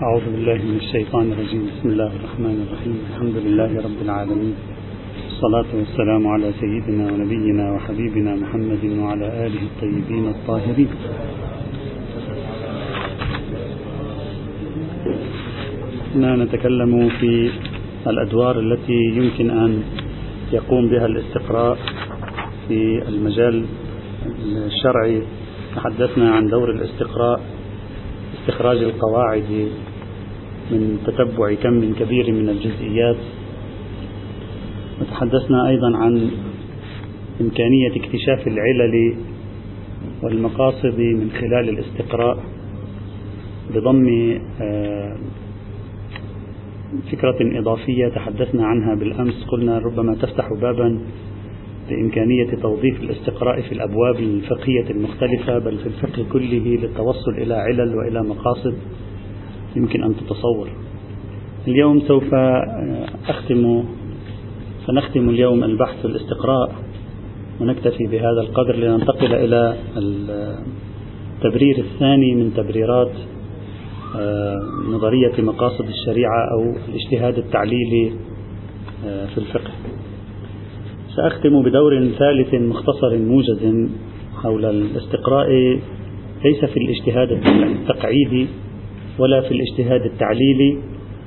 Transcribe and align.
أعوذ 0.00 0.24
بالله 0.32 0.58
من 0.64 0.76
الشيطان 0.76 1.32
الرجيم. 1.32 1.62
بسم 1.70 1.88
الله 1.88 2.12
الرحمن 2.18 2.56
الرحيم. 2.64 2.96
الحمد 3.10 3.36
لله 3.36 3.70
رب 3.86 4.00
العالمين. 4.02 4.54
الصلاة 5.28 5.70
والسلام 5.76 6.26
على 6.26 6.52
سيدنا 6.60 7.12
ونبينا 7.12 7.72
وحبيبنا 7.72 8.32
محمد 8.36 8.84
وعلى 8.98 9.26
آله 9.46 9.62
الطيبين 9.70 10.24
الطاهرين. 10.28 10.90
هنا 16.14 16.36
نتكلم 16.36 17.08
في 17.20 17.50
الأدوار 18.06 18.60
التي 18.60 19.00
يمكن 19.20 19.50
أن 19.50 19.82
يقوم 20.52 20.88
بها 20.88 21.06
الاستقراء 21.06 21.78
في 22.68 22.78
المجال 23.08 23.64
الشرعي. 24.66 25.22
تحدثنا 25.76 26.30
عن 26.34 26.48
دور 26.48 26.70
الاستقراء 26.70 27.40
استخراج 28.40 28.78
القواعد 28.78 29.68
من 30.70 30.98
تتبع 31.06 31.54
كم 31.54 31.94
كبير 31.94 32.32
من 32.32 32.48
الجزئيات. 32.48 33.16
وتحدثنا 35.00 35.68
أيضا 35.68 35.96
عن 35.96 36.30
إمكانية 37.40 37.90
اكتشاف 37.90 38.46
العلل 38.46 39.14
والمقاصد 40.22 40.98
من 40.98 41.30
خلال 41.40 41.68
الاستقراء 41.68 42.38
بضم 43.74 44.38
آه، 44.60 45.16
فكرة 47.12 47.58
إضافية 47.58 48.08
تحدثنا 48.08 48.66
عنها 48.66 48.94
بالأمس. 48.94 49.44
قلنا 49.48 49.78
ربما 49.78 50.14
تفتح 50.14 50.48
بابا 50.60 50.98
بإمكانية 51.90 52.50
توظيف 52.62 53.00
الاستقراء 53.00 53.60
في 53.60 53.72
الأبواب 53.72 54.16
الفقهية 54.16 54.90
المختلفة 54.90 55.58
بل 55.58 55.78
في 55.78 55.86
الفقه 55.86 56.24
كله 56.32 56.78
للتوصل 56.82 57.30
إلى 57.30 57.54
علل 57.54 57.94
وإلى 57.96 58.22
مقاصد. 58.22 58.74
يمكن 59.76 60.04
أن 60.04 60.16
تتصور. 60.16 60.68
اليوم 61.68 62.00
سوف 62.00 62.34
أختم 63.28 63.84
سنختم 64.86 65.28
اليوم 65.28 65.64
البحث 65.64 66.04
الاستقراء 66.04 66.74
ونكتفي 67.60 68.06
بهذا 68.06 68.40
القدر 68.40 68.76
لننتقل 68.76 69.34
إلى 69.34 69.76
التبرير 71.36 71.78
الثاني 71.78 72.34
من 72.34 72.54
تبريرات 72.54 73.12
آه، 74.16 74.56
نظرية 74.88 75.32
مقاصد 75.38 75.84
الشريعة 75.88 76.50
أو 76.52 76.74
الاجتهاد 76.88 77.38
التعليلي 77.38 78.12
آه، 79.06 79.26
في 79.26 79.38
الفقه. 79.38 79.70
سأختم 81.16 81.62
بدور 81.62 82.08
ثالث 82.18 82.54
مختصر 82.54 83.18
موجز 83.18 83.88
حول 84.42 84.64
الاستقراء 84.64 85.48
ليس 86.44 86.64
في 86.64 86.76
الاجتهاد 86.76 87.32
التقعيدي 87.62 88.46
ولا 89.20 89.40
في 89.40 89.50
الاجتهاد 89.50 90.04
التعليلي 90.04 90.78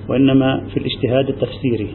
وإنما 0.09 0.63
في 0.73 0.77
الاجتهاد 0.77 1.29
التفسيري. 1.29 1.89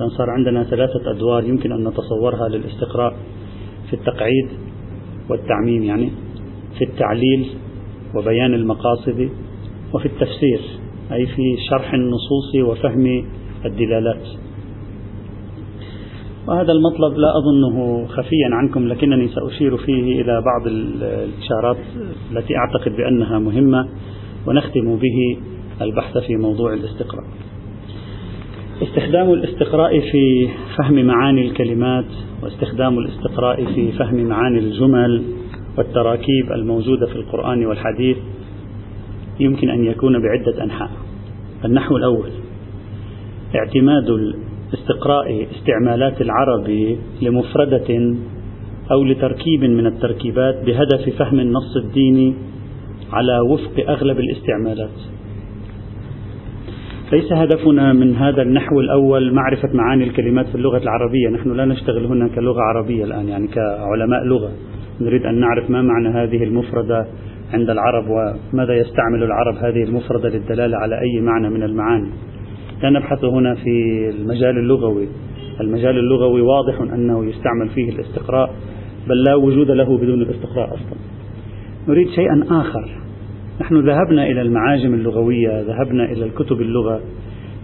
لأن 0.00 0.08
صار 0.08 0.30
عندنا 0.30 0.64
ثلاثة 0.64 1.10
أدوار 1.10 1.44
يمكن 1.44 1.72
أن 1.72 1.88
نتصورها 1.88 2.48
للاستقراء 2.48 3.16
في 3.86 3.92
التقعيد 3.92 4.48
والتعميم 5.30 5.82
يعني 5.82 6.10
في 6.78 6.84
التعليل 6.84 7.46
وبيان 8.14 8.54
المقاصد 8.54 9.28
وفي 9.94 10.06
التفسير 10.06 10.60
أي 11.12 11.26
في 11.26 11.56
شرح 11.70 11.94
النصوص 11.94 12.54
وفهم 12.64 13.24
الدلالات. 13.64 14.26
وهذا 16.48 16.72
المطلب 16.72 17.18
لا 17.18 17.28
أظنه 17.38 18.06
خفيا 18.06 18.48
عنكم 18.52 18.88
لكنني 18.88 19.28
سأشير 19.28 19.76
فيه 19.76 20.22
إلى 20.22 20.42
بعض 20.44 20.66
الإشارات 20.66 21.76
التي 22.32 22.56
أعتقد 22.56 22.96
بأنها 22.96 23.38
مهمة. 23.38 23.88
ونختم 24.46 24.96
به 24.96 25.38
البحث 25.82 26.18
في 26.18 26.36
موضوع 26.36 26.72
الاستقراء. 26.72 27.24
استخدام 28.82 29.32
الاستقراء 29.32 30.00
في 30.00 30.48
فهم 30.78 31.04
معاني 31.06 31.42
الكلمات 31.46 32.04
واستخدام 32.42 32.98
الاستقراء 32.98 33.64
في 33.64 33.92
فهم 33.92 34.24
معاني 34.24 34.58
الجمل 34.58 35.22
والتراكيب 35.78 36.52
الموجودة 36.52 37.06
في 37.06 37.16
القرآن 37.16 37.66
والحديث 37.66 38.16
يمكن 39.40 39.68
أن 39.68 39.84
يكون 39.84 40.12
بعدة 40.22 40.64
أنحاء. 40.64 40.90
النحو 41.64 41.96
الأول 41.96 42.30
اعتماد 43.54 44.34
استقراء 44.74 45.46
استعمالات 45.56 46.20
العرب 46.20 46.96
لمفردة 47.22 48.14
أو 48.92 49.04
لتركيب 49.04 49.64
من 49.64 49.86
التركيبات 49.86 50.64
بهدف 50.66 51.16
فهم 51.18 51.40
النص 51.40 51.76
الديني 51.76 52.34
على 53.12 53.40
وفق 53.40 53.90
أغلب 53.90 54.20
الاستعمالات. 54.20 54.98
ليس 57.12 57.32
هدفنا 57.32 57.92
من 57.92 58.16
هذا 58.16 58.42
النحو 58.42 58.80
الأول 58.80 59.34
معرفة 59.34 59.68
معاني 59.74 60.04
الكلمات 60.04 60.46
في 60.46 60.54
اللغة 60.54 60.78
العربية، 60.78 61.28
نحن 61.28 61.52
لا 61.52 61.64
نشتغل 61.64 62.06
هنا 62.06 62.28
كلغة 62.28 62.60
عربية 62.60 63.04
الآن 63.04 63.28
يعني 63.28 63.46
كعلماء 63.46 64.24
لغة، 64.24 64.50
نريد 65.00 65.26
أن 65.26 65.40
نعرف 65.40 65.70
ما 65.70 65.82
معنى 65.82 66.08
هذه 66.08 66.44
المفردة 66.44 67.06
عند 67.52 67.70
العرب 67.70 68.04
وماذا 68.08 68.74
يستعمل 68.74 69.22
العرب 69.22 69.54
هذه 69.54 69.82
المفردة 69.82 70.28
للدلالة 70.28 70.76
على 70.78 71.00
أي 71.00 71.20
معنى 71.20 71.50
من 71.50 71.62
المعاني. 71.62 72.08
لا 72.82 72.90
نبحث 72.90 73.24
هنا 73.24 73.54
في 73.54 74.08
المجال 74.10 74.58
اللغوي 74.58 75.08
المجال 75.60 75.98
اللغوي 75.98 76.40
واضح 76.40 76.80
أنه 76.80 77.24
يستعمل 77.24 77.68
فيه 77.74 77.90
الاستقراء 77.90 78.54
بل 79.08 79.24
لا 79.24 79.34
وجود 79.34 79.70
له 79.70 79.98
بدون 79.98 80.22
الاستقراء 80.22 80.74
أصلا 80.74 80.98
نريد 81.88 82.08
شيئا 82.08 82.44
آخر. 82.50 82.90
نحن 83.60 83.76
ذهبنا 83.76 84.26
إلى 84.26 84.42
المعاجم 84.42 84.94
اللغوية 84.94 85.60
ذهبنا 85.60 86.04
إلى 86.04 86.24
الكتب 86.24 86.60
اللغة 86.60 87.00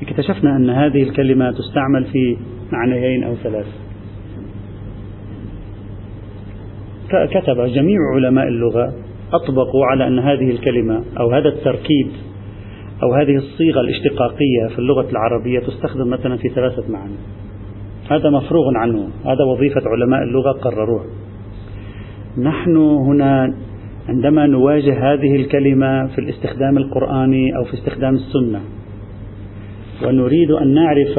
اكتشفنا 0.03 0.57
أن 0.57 0.71
هذه 0.71 1.03
الكلمة 1.03 1.51
تستعمل 1.51 2.05
في 2.13 2.37
معنيين 2.73 3.25
أو 3.25 3.35
ثلاث. 3.35 3.67
كتب 7.11 7.61
جميع 7.61 7.99
علماء 8.15 8.49
اللغة 8.49 8.93
أطبقوا 9.33 9.87
على 9.91 10.07
أن 10.07 10.19
هذه 10.19 10.51
الكلمة 10.51 11.05
أو 11.21 11.31
هذا 11.31 11.49
التركيب 11.49 12.09
أو 13.03 13.15
هذه 13.15 13.37
الصيغة 13.37 13.81
الاشتقاقية 13.81 14.69
في 14.75 14.79
اللغة 14.79 15.11
العربية 15.11 15.61
تستخدم 15.61 16.11
مثلا 16.11 16.37
في 16.37 16.49
ثلاثة 16.49 16.93
معاني. 16.93 17.17
هذا 18.11 18.31
مفروغ 18.31 18.65
عنه. 18.77 19.09
هذا 19.25 19.45
وظيفة 19.45 19.81
علماء 19.87 20.23
اللغة 20.23 20.53
قرروه. 20.53 21.05
نحن 22.39 22.77
هنا 22.77 23.55
عندما 24.09 24.47
نواجه 24.47 25.13
هذه 25.13 25.37
الكلمة 25.37 26.07
في 26.07 26.19
الاستخدام 26.19 26.79
القرآني 26.79 27.57
أو 27.57 27.65
في 27.65 27.75
استخدام 27.75 28.15
السنة. 28.15 28.61
ونريد 30.07 30.51
أن 30.51 30.75
نعرف 30.75 31.19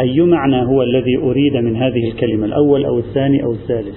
أي 0.00 0.20
معنى 0.20 0.66
هو 0.66 0.82
الذي 0.82 1.16
أريد 1.22 1.56
من 1.56 1.76
هذه 1.76 2.10
الكلمة 2.12 2.46
الأول 2.46 2.84
أو 2.84 2.98
الثاني 2.98 3.44
أو 3.44 3.52
الثالث. 3.52 3.96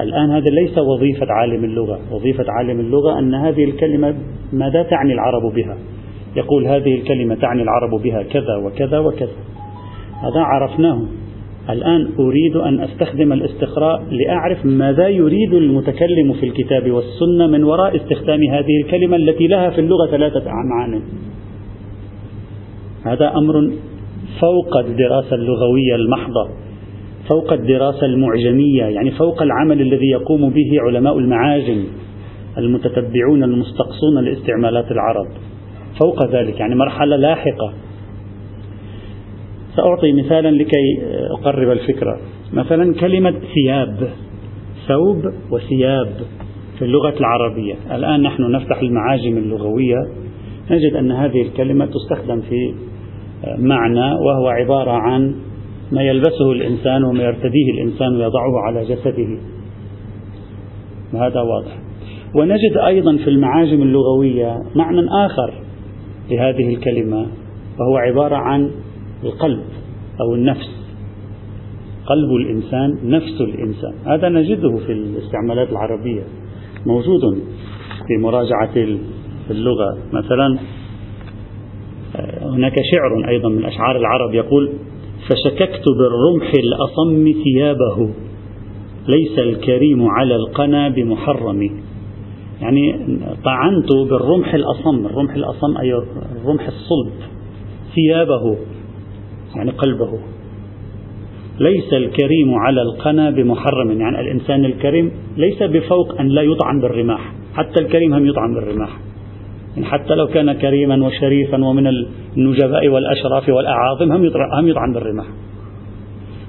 الآن 0.00 0.30
هذا 0.30 0.50
ليس 0.50 0.78
وظيفة 0.78 1.26
عالم 1.30 1.64
اللغة. 1.64 1.98
وظيفة 2.12 2.44
عالم 2.48 2.80
اللغة 2.80 3.18
أن 3.18 3.34
هذه 3.34 3.64
الكلمة 3.64 4.14
ماذا 4.52 4.82
تعني 4.82 5.12
العرب 5.12 5.54
بها؟ 5.54 5.76
يقول 6.36 6.66
هذه 6.66 6.94
الكلمة 6.94 7.34
تعني 7.34 7.62
العرب 7.62 8.02
بها 8.02 8.22
كذا 8.22 8.56
وكذا 8.56 8.98
وكذا. 8.98 9.36
هذا 10.22 10.40
عرفناه. 10.40 11.02
الآن 11.70 12.08
أريد 12.18 12.56
أن 12.56 12.80
أستخدم 12.80 13.32
الاستقراء 13.32 14.02
لأعرف 14.10 14.66
ماذا 14.66 15.08
يريد 15.08 15.54
المتكلم 15.54 16.32
في 16.40 16.46
الكتاب 16.46 16.90
والسنة 16.90 17.46
من 17.46 17.64
وراء 17.64 17.96
استخدام 17.96 18.42
هذه 18.42 18.80
الكلمة 18.84 19.16
التي 19.16 19.46
لها 19.46 19.70
في 19.70 19.80
اللغة 19.80 20.10
ثلاثة 20.10 20.44
معان 20.44 21.02
هذا 23.04 23.32
أمر 23.36 23.72
فوق 24.40 24.76
الدراسة 24.76 25.34
اللغوية 25.36 25.94
المحضة 25.94 26.48
فوق 27.28 27.52
الدراسة 27.52 28.06
المعجمية 28.06 28.84
يعني 28.84 29.10
فوق 29.10 29.42
العمل 29.42 29.80
الذي 29.80 30.06
يقوم 30.06 30.50
به 30.50 30.80
علماء 30.80 31.18
المعاجم 31.18 31.84
المتتبعون 32.58 33.44
المستقصون 33.44 34.24
لاستعمالات 34.24 34.90
العرب. 34.90 35.26
فوق 36.00 36.30
ذلك 36.30 36.60
يعني 36.60 36.74
مرحلة 36.74 37.16
لاحقة. 37.16 37.72
سأعطي 39.76 40.12
مثالا 40.12 40.50
لكي 40.50 41.02
أقرب 41.40 41.70
الفكرة. 41.70 42.18
مثلا 42.52 42.94
كلمة 42.94 43.34
ثياب 43.54 44.08
ثوب 44.88 45.32
وثياب 45.50 46.12
في 46.78 46.84
اللغة 46.84 47.14
العربية. 47.20 47.74
الآن 47.94 48.22
نحن 48.22 48.50
نفتح 48.50 48.78
المعاجم 48.80 49.36
اللغوية. 49.36 49.96
نجد 50.70 50.94
أن 50.94 51.12
هذه 51.12 51.42
الكلمة 51.42 51.86
تستخدم 51.86 52.40
في 52.40 52.74
معنى 53.58 54.14
وهو 54.14 54.48
عبارة 54.48 54.90
عن 54.90 55.34
ما 55.92 56.02
يلبسه 56.02 56.52
الإنسان 56.52 57.04
وما 57.04 57.22
يرتديه 57.22 57.70
الإنسان 57.74 58.16
ويضعه 58.16 58.60
على 58.66 58.84
جسده. 58.84 59.38
هذا 61.12 61.40
واضح. 61.40 61.78
ونجد 62.34 62.76
أيضا 62.86 63.16
في 63.16 63.30
المعاجم 63.30 63.82
اللغوية 63.82 64.58
معنى 64.74 65.06
آخر 65.26 65.54
لهذه 66.30 66.74
الكلمة 66.74 67.26
وهو 67.80 67.96
عبارة 67.96 68.36
عن 68.36 68.70
القلب 69.24 69.62
أو 70.20 70.34
النفس. 70.34 70.84
قلب 72.06 72.30
الإنسان 72.30 73.10
نفس 73.10 73.40
الإنسان. 73.40 73.94
هذا 74.06 74.28
نجده 74.28 74.76
في 74.86 74.92
الاستعمالات 74.92 75.70
العربية. 75.70 76.22
موجود 76.86 77.20
في 78.06 78.22
مراجعة 78.22 78.74
اللغة. 79.50 79.98
مثلا 80.12 80.58
هناك 82.42 82.74
شعر 82.92 83.28
أيضا 83.28 83.48
من 83.48 83.64
أشعار 83.64 83.96
العرب 83.96 84.34
يقول 84.34 84.72
فشككت 85.28 85.84
بالرمح 85.98 86.52
الأصم 86.58 87.32
ثيابه 87.44 88.10
ليس 89.08 89.38
الكريم 89.38 90.08
على 90.08 90.36
القنا 90.36 90.88
بمحرم. 90.88 91.70
يعني 92.60 92.92
طعنت 93.44 93.92
بالرمح 94.10 94.54
الأصم. 94.54 95.06
الرمح 95.06 95.34
الأصم 95.34 95.76
أي 95.76 96.02
الرمح 96.42 96.66
الصلب 96.66 97.12
ثيابه. 97.94 98.56
يعني 99.56 99.70
قلبه. 99.70 100.18
ليس 101.60 101.92
الكريم 101.92 102.54
على 102.54 102.82
القنا 102.82 103.30
بمحرم 103.30 104.00
يعني 104.00 104.20
الإنسان 104.20 104.64
الكريم 104.64 105.12
ليس 105.36 105.62
بفوق 105.62 106.20
أن 106.20 106.28
لا 106.28 106.42
يطعن 106.42 106.80
بالرماح 106.80 107.32
حتى 107.54 107.80
الكريم 107.80 108.14
هم 108.14 108.26
يطعن 108.26 108.54
بالرماح. 108.54 108.98
يعني 109.74 109.86
حتى 109.86 110.14
لو 110.14 110.26
كان 110.26 110.52
كريما 110.52 111.06
وشريفا 111.06 111.64
ومن 111.64 111.86
النجباء 112.36 112.88
والأشراف 112.88 113.48
والأعاظم 113.48 114.12
هم 114.12 114.68
يطعن 114.68 114.92
بالرماح. 114.92 115.26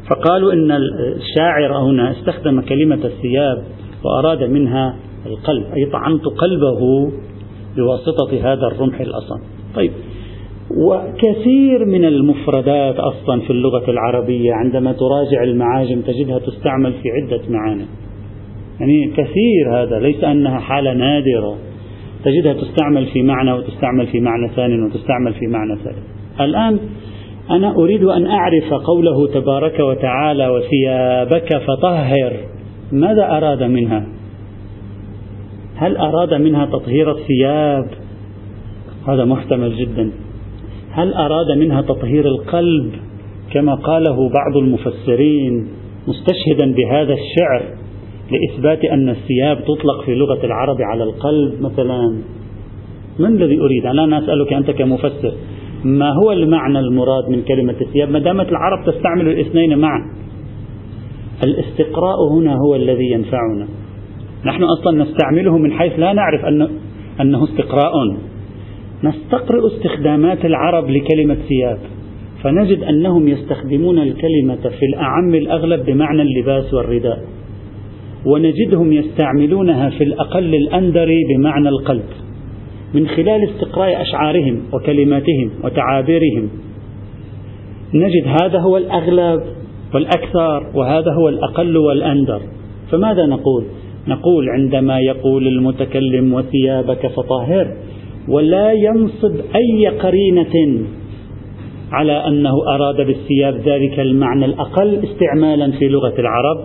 فقالوا 0.10 0.54
إن 0.54 0.72
الشاعر 1.16 1.78
هنا 1.78 2.12
استخدم 2.12 2.62
كلمة 2.62 3.00
الثياب 3.06 3.64
وأراد 4.04 4.44
منها 4.44 4.96
القلب 5.26 5.64
أي 5.74 5.86
طعنت 5.86 6.26
قلبه 6.26 7.12
بواسطة 7.78 8.54
هذا 8.54 8.68
الرمح 8.68 9.00
الأصم. 9.00 9.40
طيب 9.76 9.92
وكثير 10.76 11.86
من 11.86 12.06
المفردات 12.06 12.96
أصلا 12.96 13.42
في 13.42 13.50
اللغة 13.50 13.92
العربية 13.92 14.54
عندما 14.54 14.92
تراجع 14.92 15.44
المعاجم 15.44 16.02
تجدها 16.02 16.40
تستعمل 16.40 16.94
في 16.94 17.10
عدة 17.12 17.42
معاني. 17.50 17.86
يعني 18.80 19.12
كثير 19.12 19.74
هذا 19.74 20.00
ليس 20.00 20.24
أنها 20.24 20.60
حالة 20.60 20.94
نادرة. 20.94 21.56
تجدها 22.24 22.54
تستعمل 22.54 23.06
في 23.06 23.22
معنى 23.22 23.54
وتستعمل 23.54 24.08
في 24.08 24.20
معنى 24.20 24.50
ثاني 24.56 24.82
وتستعمل 24.82 25.34
في 25.34 25.48
معنى 25.48 25.76
ثالث. 25.84 25.98
الآن 26.42 26.80
أنا 27.50 27.76
أريد 27.76 28.04
أن 28.04 28.26
أعرف 28.26 28.74
قوله 28.74 29.28
تبارك 29.28 29.80
وتعالى 29.80 30.48
وثيابك 30.50 31.58
فطهر. 31.58 32.34
ماذا 32.92 33.38
أراد 33.38 33.64
منها؟ 33.64 34.08
هل 35.76 35.98
أراد 35.98 36.34
منها 36.34 36.66
تطهير 36.66 37.12
الثياب؟ 37.12 37.88
هذا 39.08 39.26
محتمل 39.26 39.76
جدا. 39.76 40.25
هل 40.96 41.14
أراد 41.14 41.58
منها 41.58 41.82
تطهير 41.82 42.28
القلب 42.28 42.92
كما 43.54 43.76
قاله 43.76 44.30
بعض 44.30 44.58
المفسرين 44.58 45.68
مستشهدا 46.08 46.74
بهذا 46.74 47.14
الشعر 47.14 47.64
لإثبات 48.32 48.86
أن 48.86 49.10
الثياب 49.10 49.58
تطلق 49.58 50.06
في 50.06 50.16
لغة 50.16 50.46
العرب 50.46 50.78
على 50.82 51.04
القلب 51.04 51.62
مثلا؟ 51.62 52.22
من 53.20 53.26
الذي 53.26 53.60
أريد؟ 53.60 53.86
أنا 53.86 54.18
أسألك 54.18 54.54
أنت 54.54 54.72
كمفسر 54.72 55.34
ما 55.84 56.12
هو 56.24 56.32
المعنى 56.32 56.80
المراد 56.80 57.30
من 57.30 57.42
كلمة 57.42 57.76
الثياب؟ 57.82 58.10
ما 58.10 58.20
دامت 58.20 58.50
العرب 58.50 58.86
تستعمل 58.86 59.28
الاثنين 59.28 59.78
معا. 59.78 60.02
الاستقراء 61.44 62.18
هنا 62.32 62.56
هو 62.56 62.76
الذي 62.76 63.12
ينفعنا. 63.12 63.68
نحن 64.46 64.64
أصلا 64.64 65.04
نستعمله 65.04 65.58
من 65.58 65.72
حيث 65.72 66.00
لا 66.00 66.14
نعرف 66.14 66.46
أنه, 66.46 66.70
أنه 67.22 67.44
استقراء. 67.44 67.92
نستقرئ 69.06 69.68
استخدامات 69.68 70.46
العرب 70.46 70.90
لكلمة 70.90 71.38
ثياب 71.50 71.78
فنجد 72.44 72.84
أنهم 72.84 73.28
يستخدمون 73.28 74.00
الكلمة 74.00 74.70
في 74.80 74.86
الأعم 74.86 75.36
الأغلب 75.36 75.86
بمعنى 75.86 76.22
اللباس 76.22 76.74
والرداء 76.74 77.24
ونجدهم 78.26 78.94
يستعملونها 78.94 79.90
في 79.90 80.04
الأقل 80.04 80.56
الأندر 80.56 81.10
بمعنى 81.30 81.70
القلب 81.70 82.06
من 82.94 83.08
خلال 83.08 83.50
استقراء 83.50 84.02
أشعارهم 84.02 84.62
وكلماتهم 84.74 85.50
وتعابيرهم 85.64 86.50
نجد 87.94 88.28
هذا 88.42 88.60
هو 88.60 88.78
الأغلب 88.78 89.42
والأكثر 89.94 90.68
وهذا 90.76 91.12
هو 91.14 91.30
الأقل 91.30 91.78
والأندر 91.78 92.42
فماذا 92.92 93.26
نقول؟ 93.26 93.64
نقول 94.08 94.50
عندما 94.50 95.00
يقول 95.00 95.48
المتكلم 95.48 96.34
وثيابك 96.34 97.08
فطهر 97.08 97.76
ولا 98.30 98.72
ينصب 98.72 99.36
أي 99.56 99.88
قرينة 99.88 100.86
على 101.92 102.28
أنه 102.28 102.54
أراد 102.68 102.96
بالثياب 103.08 103.56
ذلك 103.56 104.00
المعنى 104.00 104.46
الأقل 104.46 105.00
استعمالا 105.04 105.72
في 105.72 105.88
لغة 105.88 106.14
العرب 106.20 106.58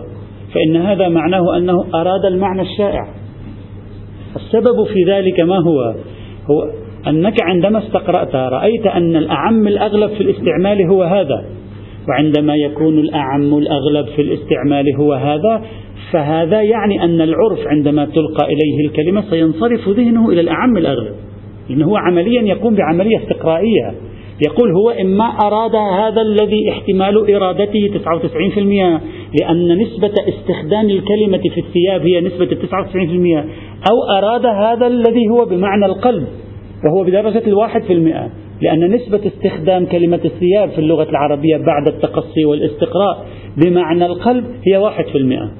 فإن 0.53 0.75
هذا 0.75 1.09
معناه 1.09 1.57
أنه 1.57 1.85
أراد 1.93 2.25
المعنى 2.25 2.61
الشائع. 2.61 3.07
السبب 4.35 4.83
في 4.93 5.11
ذلك 5.11 5.39
ما 5.39 5.57
هو؟ 5.57 5.95
هو 6.51 6.71
أنك 7.07 7.43
عندما 7.43 7.79
استقرأت 7.79 8.35
رأيت 8.35 8.87
أن 8.87 9.15
الأعم 9.15 9.67
الأغلب 9.67 10.09
في 10.09 10.21
الاستعمال 10.21 10.81
هو 10.81 11.03
هذا 11.03 11.45
وعندما 12.09 12.55
يكون 12.55 12.99
الأعم 12.99 13.57
الأغلب 13.57 14.05
في 14.15 14.21
الاستعمال 14.21 14.95
هو 14.95 15.13
هذا 15.13 15.61
فهذا 16.11 16.61
يعني 16.61 17.03
أن 17.03 17.21
العرف 17.21 17.67
عندما 17.67 18.05
تلقى 18.05 18.45
إليه 18.45 18.87
الكلمة 18.87 19.23
سينصرف 19.29 19.89
ذهنه 19.89 20.29
إلى 20.29 20.41
الأعم 20.41 20.77
الأغلب. 20.77 21.13
لأنه 21.71 21.85
هو 21.85 21.95
عمليا 21.95 22.41
يقوم 22.41 22.75
بعملية 22.75 23.17
استقرائية. 23.17 23.93
يقول 24.47 24.71
هو 24.71 24.89
إما 24.89 25.23
أراد 25.23 25.75
هذا 25.75 26.21
الذي 26.21 26.69
احتمال 26.69 27.35
إرادته 27.35 27.89
99% 27.93 29.01
لأن 29.39 29.77
نسبة 29.77 30.13
استخدام 30.29 30.89
الكلمة 30.89 31.37
في 31.37 31.59
الثياب 31.59 32.01
هي 32.01 32.21
نسبة 32.21 32.45
99% 32.45 33.45
أو 33.91 34.17
أراد 34.17 34.45
هذا 34.45 34.87
الذي 34.87 35.27
هو 35.29 35.45
بمعنى 35.45 35.85
القلب 35.85 36.27
وهو 36.85 37.03
بدرجة 37.03 37.43
الواحد 37.47 37.83
في 37.83 37.93
المئة. 37.93 38.29
لأن 38.61 38.91
نسبة 38.91 39.21
استخدام 39.27 39.85
كلمة 39.85 40.19
الثياب 40.25 40.69
في 40.69 40.79
اللغة 40.79 41.09
العربية 41.09 41.57
بعد 41.57 41.87
التقصي 41.87 42.45
والاستقراء 42.45 43.25
بمعنى 43.57 44.05
القلب 44.05 44.45
هي 44.67 44.77
واحد 44.77 45.05
في 45.05 45.17
المئة. 45.17 45.51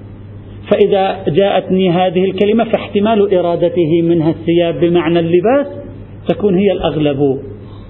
فإذا 0.71 1.23
جاءتني 1.27 1.89
هذه 1.89 2.23
الكلمة 2.23 2.63
فاحتمال 2.63 3.35
إرادته 3.35 4.01
منها 4.01 4.29
الثياب 4.29 4.79
بمعنى 4.79 5.19
اللباس 5.19 5.80
تكون 6.27 6.55
هي 6.55 6.71
الأغلب 6.71 7.39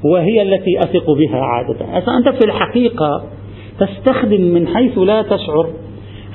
وهي 0.04 0.42
التي 0.42 0.80
أثق 0.80 1.12
بها 1.12 1.38
عادة. 1.38 1.98
أنت 2.18 2.30
في 2.30 2.46
الحقيقة 2.46 3.24
تستخدم 3.80 4.42
من 4.42 4.68
حيث 4.68 4.98
لا 4.98 5.22
تشعر 5.22 5.70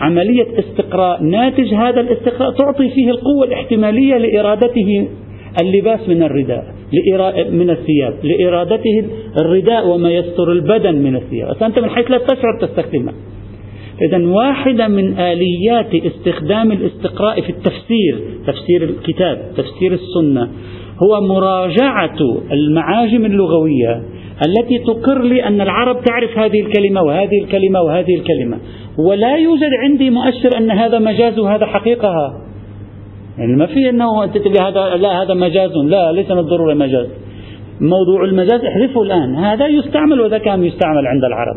عملية 0.00 0.46
استقراء 0.58 1.22
ناتج 1.22 1.74
هذا 1.74 2.00
الاستقراء 2.00 2.50
تعطي 2.50 2.90
فيه 2.90 3.10
القوة 3.10 3.46
الاحتمالية 3.46 4.16
لإرادته 4.16 5.08
اللباس 5.62 6.08
من 6.08 6.22
الرداء 6.22 6.64
من 7.50 7.70
الثياب 7.70 8.14
لإرادته 8.22 9.04
الرداء 9.38 9.88
وما 9.88 10.10
يستر 10.10 10.52
البدن 10.52 10.94
من 10.94 11.16
الثياب. 11.16 11.62
أنت 11.62 11.78
من 11.78 11.90
حيث 11.90 12.10
لا 12.10 12.18
تشعر 12.18 12.58
تستخدمها. 12.60 13.14
إذا 14.02 14.26
واحدة 14.26 14.88
من 14.88 15.18
آليات 15.18 15.94
استخدام 15.94 16.72
الاستقراء 16.72 17.40
في 17.40 17.50
التفسير 17.50 18.20
تفسير 18.46 18.82
الكتاب 18.82 19.52
تفسير 19.56 19.92
السنة 19.92 20.48
هو 21.02 21.20
مراجعة 21.20 22.18
المعاجم 22.52 23.24
اللغوية 23.24 24.02
التي 24.48 24.78
تقر 24.78 25.22
لي 25.22 25.44
أن 25.46 25.60
العرب 25.60 26.04
تعرف 26.04 26.38
هذه 26.38 26.60
الكلمة 26.60 27.02
وهذه 27.02 27.44
الكلمة 27.44 27.80
وهذه 27.82 28.14
الكلمة. 28.14 28.58
ولا 28.98 29.36
يوجد 29.36 29.70
عندي 29.82 30.10
مؤشر 30.10 30.58
أن 30.58 30.70
هذا 30.70 30.98
مجاز 30.98 31.38
وهذا 31.38 31.66
حقيقة. 31.66 32.32
يعني 33.38 33.56
ما 33.56 33.66
في 33.66 33.90
أنه 33.90 34.24
أنت 34.24 34.36
هذا 34.36 34.96
لا 34.96 35.22
هذا 35.22 35.34
مجاز. 35.34 35.70
لا 35.70 36.12
ليس 36.12 36.30
من 36.30 36.38
الضرورة 36.38 36.74
مجاز. 36.74 37.06
موضوع 37.80 38.24
المجاز 38.24 38.60
احذفه 38.64 39.02
الآن. 39.02 39.34
هذا 39.34 39.66
يستعمل 39.66 40.20
وذا 40.20 40.38
كان 40.38 40.64
يستعمل 40.64 41.06
عند 41.06 41.24
العرب. 41.24 41.56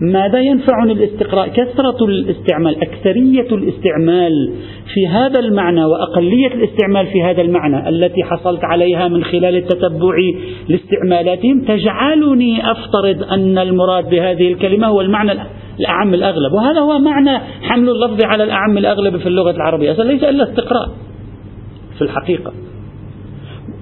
ماذا 0.00 0.40
ينفعني 0.40 0.92
الاستقراء؟ 0.92 1.48
كثرة 1.48 2.04
الاستعمال 2.04 2.82
أكثرية 2.82 3.48
الاستعمال 3.52 4.52
في 4.94 5.06
هذا 5.06 5.38
المعنى 5.38 5.84
وأقلية 5.84 6.54
الاستعمال 6.54 7.06
في 7.06 7.22
هذا 7.22 7.42
المعنى 7.42 7.88
التي 7.88 8.24
حصلت 8.24 8.64
عليها 8.64 9.08
من 9.08 9.24
خلال 9.24 9.56
التتبع 9.56 10.14
لاستعمالاتهم 10.68 11.60
تجعلني 11.60 12.70
أفترض 12.70 13.32
أن 13.32 13.58
المراد 13.58 14.10
بهذه 14.10 14.52
الكلمة 14.52 14.86
هو 14.86 15.00
المعنى 15.00 15.32
الأعم 15.80 16.14
الأغلب. 16.14 16.52
وهذا 16.52 16.80
هو 16.80 16.98
معنى 16.98 17.38
حمل 17.62 17.88
اللفظ 17.88 18.24
على 18.24 18.44
الأعم 18.44 18.78
الأغلب 18.78 19.16
في 19.16 19.26
اللغة 19.26 19.50
العربية. 19.50 19.92
ليس 19.92 20.24
إلا 20.24 20.44
استقراء 20.44 20.88
في 21.98 22.02
الحقيقة. 22.02 22.52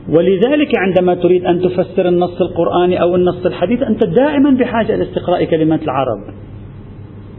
ولذلك 0.09 0.79
عندما 0.79 1.15
تريد 1.15 1.45
أن 1.45 1.61
تفسر 1.61 2.09
النص 2.09 2.41
القرآني 2.41 3.03
أو 3.03 3.17
النص 3.17 3.47
الحديث 3.47 3.83
أنت 3.83 4.07
دائما 4.07 4.51
بحاجة 4.51 4.95
إلى 4.95 5.03
استقراء 5.03 5.45
كلمات 5.45 5.83
العرب 5.83 6.19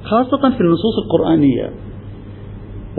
خاصة 0.04 0.50
في 0.50 0.62
النصوص 0.62 0.94
القرآنية. 1.04 1.70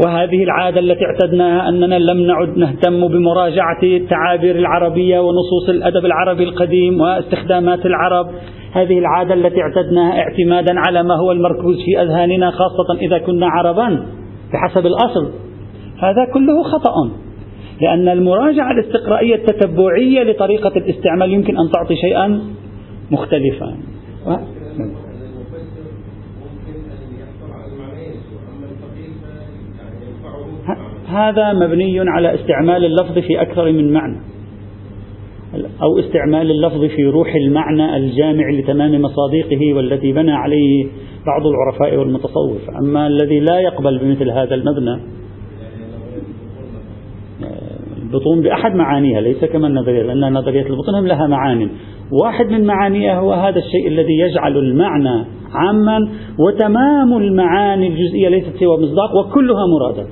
وهذه 0.05 0.45
العادة 0.45 0.81
التي 0.81 1.05
اعتدناها 1.05 1.69
أننا 1.69 1.99
لم 1.99 2.27
نعد 2.27 2.59
نهتم 2.59 3.09
بمراجعة 3.09 3.83
التعابير 3.83 4.57
العربية 4.57 5.19
ونصوص 5.21 5.69
الأدب 5.69 6.05
العربي 6.05 6.45
القديم 6.45 7.01
واستخدامات 7.01 7.87
العرب. 7.87 8.27
هذه 8.73 8.99
العادة 8.99 9.35
التي 9.35 9.61
اعتدناها 9.61 10.19
اعتمادا 10.19 10.75
على 10.87 11.03
ما 11.03 11.15
هو 11.17 11.33
المركوز 11.33 11.77
في 11.85 12.03
أذهاننا 12.03 12.51
خاصة 12.51 13.01
إذا 13.01 13.19
كنا 13.19 13.47
عربا 13.47 14.07
بحسب 14.53 14.87
الأصل. 14.87 15.31
هذا 15.99 16.25
كله 16.35 16.63
خطأ. 16.63 17.24
لأن 17.81 18.09
المراجعة 18.09 18.71
الاستقرائية 18.71 19.35
التتبعية 19.35 20.23
لطريقة 20.23 20.73
الاستعمال 20.77 21.33
يمكن 21.33 21.59
أن 21.59 21.71
تعطي 21.73 21.97
شيئا 21.97 22.41
مختلفة 23.11 23.75
هذا 31.09 31.53
مبني 31.53 32.01
على 32.01 32.35
استعمال 32.35 32.85
اللفظ 32.85 33.19
في 33.19 33.43
أكثر 33.43 33.73
من 33.73 33.93
معنى 33.93 34.17
أو 35.83 35.99
استعمال 35.99 36.51
اللفظ 36.51 36.85
في 36.85 37.05
روح 37.05 37.35
المعنى 37.35 37.97
الجامع 37.97 38.51
لتمام 38.51 39.03
مصادقه 39.03 39.75
والذي 39.75 40.13
بنى 40.13 40.33
عليه 40.33 40.87
بعض 41.27 41.47
العرفاء 41.47 41.97
والمتصوف. 41.97 42.71
أما 42.83 43.07
الذي 43.07 43.41
لا 43.41 43.61
يقبل 43.61 43.99
بمثل 43.99 44.31
هذا 44.31 44.55
المبنى 44.55 45.01
البطون 48.15 48.43
بأحد 48.43 48.75
معانيها 48.75 49.21
ليس 49.21 49.45
كما 49.45 49.67
النظرية 49.67 50.03
لأن 50.03 50.33
نظرية 50.33 50.67
البطون 50.67 50.95
هم 50.95 51.07
لها 51.07 51.27
معان. 51.27 51.69
واحد 52.23 52.47
من 52.51 52.65
معانيها 52.65 53.19
هو 53.19 53.33
هذا 53.33 53.59
الشيء 53.59 53.89
الذي 53.89 54.19
يجعل 54.19 54.57
المعنى 54.57 55.25
عاما 55.53 55.99
وتمام 56.39 57.17
المعاني 57.17 57.89
الجزئية 57.89 58.29
ليست 58.29 58.57
سوى 58.61 58.77
مصداق 58.77 59.17
وكلها 59.17 59.67
مرادة. 59.67 60.07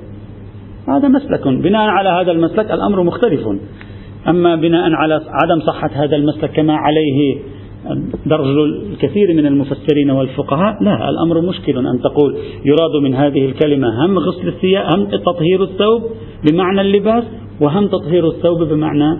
هذا 0.87 1.07
مسلك. 1.07 1.47
بناء 1.47 1.87
على 1.87 2.09
هذا 2.09 2.31
المسلك 2.31 2.71
الأمر 2.71 3.03
مختلف. 3.03 3.47
أما 4.27 4.55
بناء 4.55 4.91
على 4.91 5.13
عدم 5.13 5.61
صحة 5.67 5.89
هذا 5.93 6.15
المسلك 6.15 6.51
كما 6.51 6.75
عليه 6.75 7.39
درج 8.25 8.47
الكثير 8.91 9.33
من 9.33 9.45
المفسرين 9.45 10.11
والفقهاء 10.11 10.83
لا 10.83 11.09
الأمر 11.09 11.41
مشكل 11.41 11.77
أن 11.77 12.01
تقول 12.01 12.37
يراد 12.65 13.03
من 13.03 13.15
هذه 13.15 13.45
الكلمة 13.45 14.05
هم 14.05 14.19
غسل 14.19 14.47
الثياب 14.47 14.85
هم 14.95 15.05
تطهير 15.05 15.63
الثوب 15.63 16.03
بمعنى 16.49 16.81
اللباس 16.81 17.23
وهم 17.61 17.87
تطهير 17.87 18.27
الثوب 18.27 18.63
بمعنى 18.63 19.17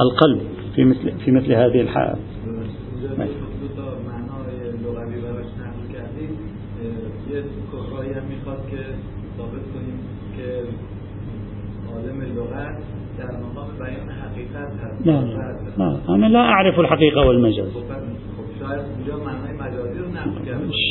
القلب 0.00 0.40
في 0.74 0.84
مثل 0.84 1.12
في 1.24 1.30
مثل 1.30 1.52
هذه 1.52 1.80
الحالة 1.80 2.16
لا 15.04 15.20
لا 15.78 15.96
أنا 16.08 16.26
لا 16.26 16.38
أعرف 16.40 16.80
الحقيقة 16.80 17.26
والمجاز. 17.26 17.68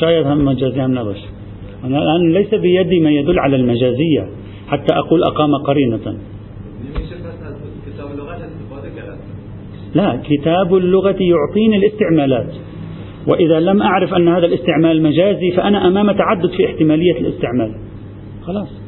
شايد 0.02 0.28
هم 0.28 0.46
مجازي 0.46 0.82
هم 0.82 1.00
نبش 1.00 1.22
أنا 1.84 1.98
الآن 1.98 2.34
ليس 2.34 2.56
بيدي 2.56 3.00
ما 3.00 3.10
يدل 3.10 3.40
على 3.40 3.56
المجازية 3.56 4.28
حتى 4.68 4.94
أقول 4.94 5.24
أقام 5.24 5.56
قرينة. 5.56 6.18
لا 9.96 10.22
كتاب 10.24 10.76
اللغة 10.76 11.18
يعطيني 11.20 11.78
الاستعمالات. 11.78 12.54
وإذا 13.28 13.60
لم 13.60 13.82
أعرف 13.82 14.14
أن 14.14 14.28
هذا 14.28 14.46
الاستعمال 14.46 15.04
مجازي 15.04 15.52
فأنا 15.52 15.88
أمام 15.88 16.12
تعدد 16.12 16.50
في 16.58 16.66
احتمالية 16.66 17.18
الاستعمال. 17.18 17.76
خلاص. 18.44 18.83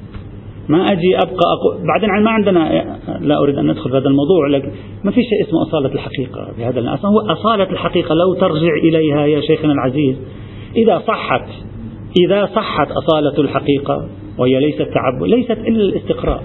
ما 0.69 0.91
أجي 0.91 1.15
أبقى 1.17 1.45
أقول 1.57 1.87
بعدين 1.87 2.23
ما 2.23 2.31
عندنا 2.31 2.85
لا 3.21 3.37
أريد 3.37 3.57
أن 3.57 3.69
أدخل 3.69 3.89
في 3.89 3.97
هذا 3.97 4.07
الموضوع 4.07 4.47
لكن 4.47 4.71
ما 5.03 5.11
في 5.11 5.21
شيء 5.23 5.47
اسمه 5.47 5.61
أصالة 5.61 5.93
الحقيقة 5.93 6.47
بهذا 6.57 6.93
أصلا 6.93 7.11
هو 7.11 7.19
أصالة 7.19 7.71
الحقيقة 7.71 8.15
لو 8.15 8.33
ترجع 8.33 8.73
إليها 8.83 9.25
يا 9.25 9.41
شيخنا 9.41 9.73
العزيز 9.73 10.15
إذا 10.75 11.01
صحت 11.07 11.49
إذا 12.25 12.45
صحت 12.45 12.87
أصالة 12.91 13.39
الحقيقة 13.39 14.07
وهي 14.37 14.59
ليست 14.59 14.81
تعب 14.81 15.23
ليست 15.23 15.51
إلا 15.51 15.83
الاستقراء. 15.83 16.43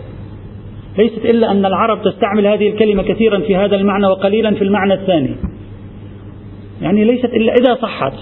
ليست 0.99 1.25
إلا 1.25 1.51
أن 1.51 1.67
العرب 1.67 2.03
تستعمل 2.03 2.47
هذه 2.47 2.69
الكلمة 2.69 3.03
كثيرا 3.03 3.39
في 3.39 3.57
هذا 3.57 3.77
المعنى 3.77 4.07
وقليلا 4.07 4.55
في 4.55 4.65
المعنى 4.65 4.95
الثاني. 4.95 5.37
يعني 6.83 7.05
ليست 7.05 7.25
إلا 7.25 7.53
إذا 7.53 7.75
صحت 7.83 8.13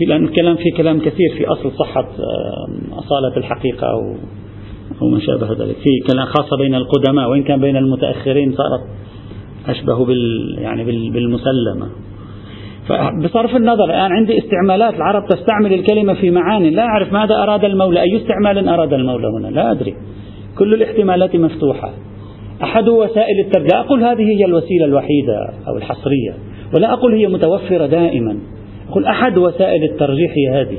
في 0.00 0.06
لأن 0.06 0.24
الكلام 0.24 0.56
في 0.56 0.70
كلام 0.76 0.98
كثير 1.00 1.34
في 1.38 1.46
أصل 1.46 1.72
صحة 1.72 2.08
أصالة 2.92 3.36
الحقيقة 3.36 3.86
أو 3.86 4.14
أو 5.02 5.08
ما 5.08 5.20
شابه 5.20 5.46
ذلك. 5.46 5.76
في 5.76 6.12
كلام 6.12 6.26
خاصة 6.26 6.56
بين 6.56 6.74
القدماء 6.74 7.30
وإن 7.30 7.42
كان 7.42 7.60
بين 7.60 7.76
المتأخرين 7.76 8.52
صارت 8.52 8.80
أشبه 9.68 10.04
بال 10.04 10.56
يعني 10.58 10.84
بالمسلمة. 10.84 11.88
فبصرف 12.88 13.56
النظر 13.56 13.84
الآن 13.84 14.12
عندي 14.12 14.38
استعمالات 14.38 14.94
العرب 14.94 15.28
تستعمل 15.28 15.72
الكلمة 15.74 16.14
في 16.14 16.30
معاني. 16.30 16.70
لا 16.70 16.82
أعرف 16.82 17.12
ماذا 17.12 17.34
أراد 17.34 17.64
المولى 17.64 18.00
أي 18.00 18.16
استعمال 18.16 18.68
أراد 18.68 18.92
المولى 18.92 19.26
هنا؟ 19.26 19.48
لا 19.48 19.70
أدري. 19.70 19.94
كل 20.58 20.74
الاحتمالات 20.74 21.36
مفتوحة. 21.36 21.92
أحد 22.62 22.88
وسائل 22.88 23.40
الترجمة 23.40 23.80
أقول 23.80 24.04
هذه 24.04 24.22
هي 24.22 24.44
الوسيلة 24.44 24.84
الوحيدة 24.84 25.50
أو 25.68 25.76
الحصرية 25.76 26.34
ولا 26.74 26.92
أقول 26.92 27.14
هي 27.14 27.28
متوفرة 27.28 27.86
دائما. 27.86 28.38
أقول 28.90 29.04
أحد 29.04 29.38
وسائل 29.38 29.84
الترجيح 29.84 30.32
هي 30.36 30.60
هذه. 30.60 30.78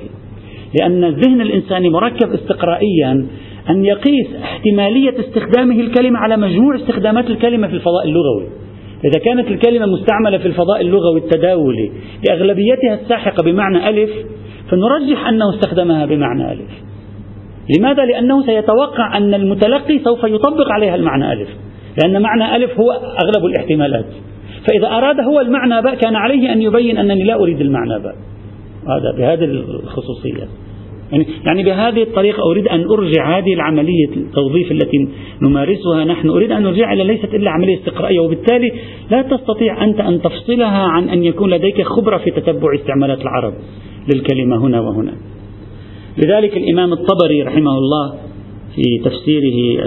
لأن 0.80 1.04
الذهن 1.04 1.42
الإنساني 1.42 1.90
مركب 1.90 2.34
استقرائيا 2.34 3.28
أن 3.70 3.86
يقيس 3.86 4.28
احتمالية 4.44 5.20
استخدامه 5.20 5.80
الكلمة 5.80 6.20
على 6.20 6.38
مجموع 6.38 6.76
استخدامات 6.76 7.28
الكلمة 7.28 7.68
في 7.68 7.74
الفضاء 7.74 8.06
اللغوي. 8.06 8.48
إذا 9.06 9.20
كانت 9.26 9.48
الكلمة 9.48 9.86
مستعملة 9.86 10.38
في 10.38 10.46
الفضاء 10.46 10.82
اللغوي 10.82 11.20
التداولي 11.20 11.92
لأغلبيتها 12.28 12.94
الساحقة 12.94 13.44
بمعنى 13.44 13.90
ألف 13.90 14.12
فنرجح 14.70 15.28
أنه 15.28 15.56
استخدمها 15.56 16.06
بمعنى 16.06 16.52
ألف. 16.52 16.70
لماذا؟ 17.78 18.06
لأنه 18.06 18.46
سيتوقع 18.46 19.18
أن 19.18 19.34
المتلقي 19.34 20.00
سوف 20.00 20.24
يطبق 20.24 20.72
عليها 20.72 20.96
المعنى 20.96 21.34
ألف. 21.34 21.50
لأن 22.04 22.22
معنى 22.22 22.56
ألف 22.56 22.80
هو 22.80 22.92
أغلب 22.92 23.46
الاحتمالات. 23.46 24.06
فإذا 24.68 24.88
أراد 24.88 25.20
هو 25.20 25.40
المعنى 25.40 25.82
باء 25.82 25.96
كان 25.96 26.16
عليه 26.16 26.54
أن 26.54 26.62
يبين 26.62 26.98
أنني 26.98 27.24
لا 27.24 27.36
أريد 27.36 27.62
المعنى 27.62 28.04
باء. 28.04 28.16
هذا 28.88 29.18
بهذه 29.18 29.44
الخصوصية. 29.84 30.48
يعني, 31.12 31.28
يعني 31.46 31.64
بهذه 31.64 32.04
الطريقة 32.04 32.44
أريد 32.52 32.68
أن 32.68 32.84
أرجع 32.84 33.38
هذه 33.38 33.54
العملية 33.54 34.08
التوظيف 34.18 34.72
التي 34.72 35.08
نمارسها 35.42 36.06
نحن. 36.06 36.30
أريد 36.30 36.52
أن 36.52 36.64
نرجع 36.64 36.94
إلى 36.94 37.04
ليست 37.04 37.34
إلا 37.34 37.52
عملية 37.52 37.78
استقرائية 37.78 38.20
وبالتالي 38.20 38.72
لا 39.12 39.22
تستطيع 39.22 39.84
أنت 39.84 40.00
أن 40.00 40.22
تفصلها 40.22 40.88
عن 40.88 41.10
أن 41.10 41.24
يكون 41.24 41.50
لديك 41.50 41.82
خبرة 41.82 42.18
في 42.18 42.32
تتبع 42.32 42.76
استعمالات 42.76 43.22
العرب 43.22 43.54
للكلمة 44.14 44.58
هنا 44.58 44.82
وهنا. 44.82 45.14
لذلك 46.18 46.58
الإمام 46.58 46.94
الطبري 46.94 47.44
رحمه 47.44 47.78
الله 47.78 48.14
في 48.76 49.02
تفسيره 49.04 49.86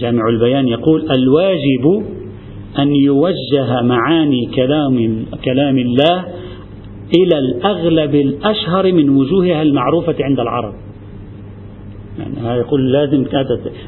جامع 0.00 0.28
البيان 0.28 0.68
يقول 0.68 1.10
الواجب 1.10 2.04
أن 2.78 2.94
يوجه 2.94 3.82
معاني 3.82 4.50
كلام 4.56 5.24
كلام 5.44 5.78
الله 5.78 6.24
إلى 7.14 7.38
الأغلب 7.38 8.14
الأشهر 8.14 8.92
من 8.92 9.10
وجوهها 9.10 9.62
المعروفة 9.62 10.14
عند 10.20 10.40
العرب. 10.40 10.74
يعني 12.18 12.58
يقول 12.58 12.92
لازم 12.92 13.24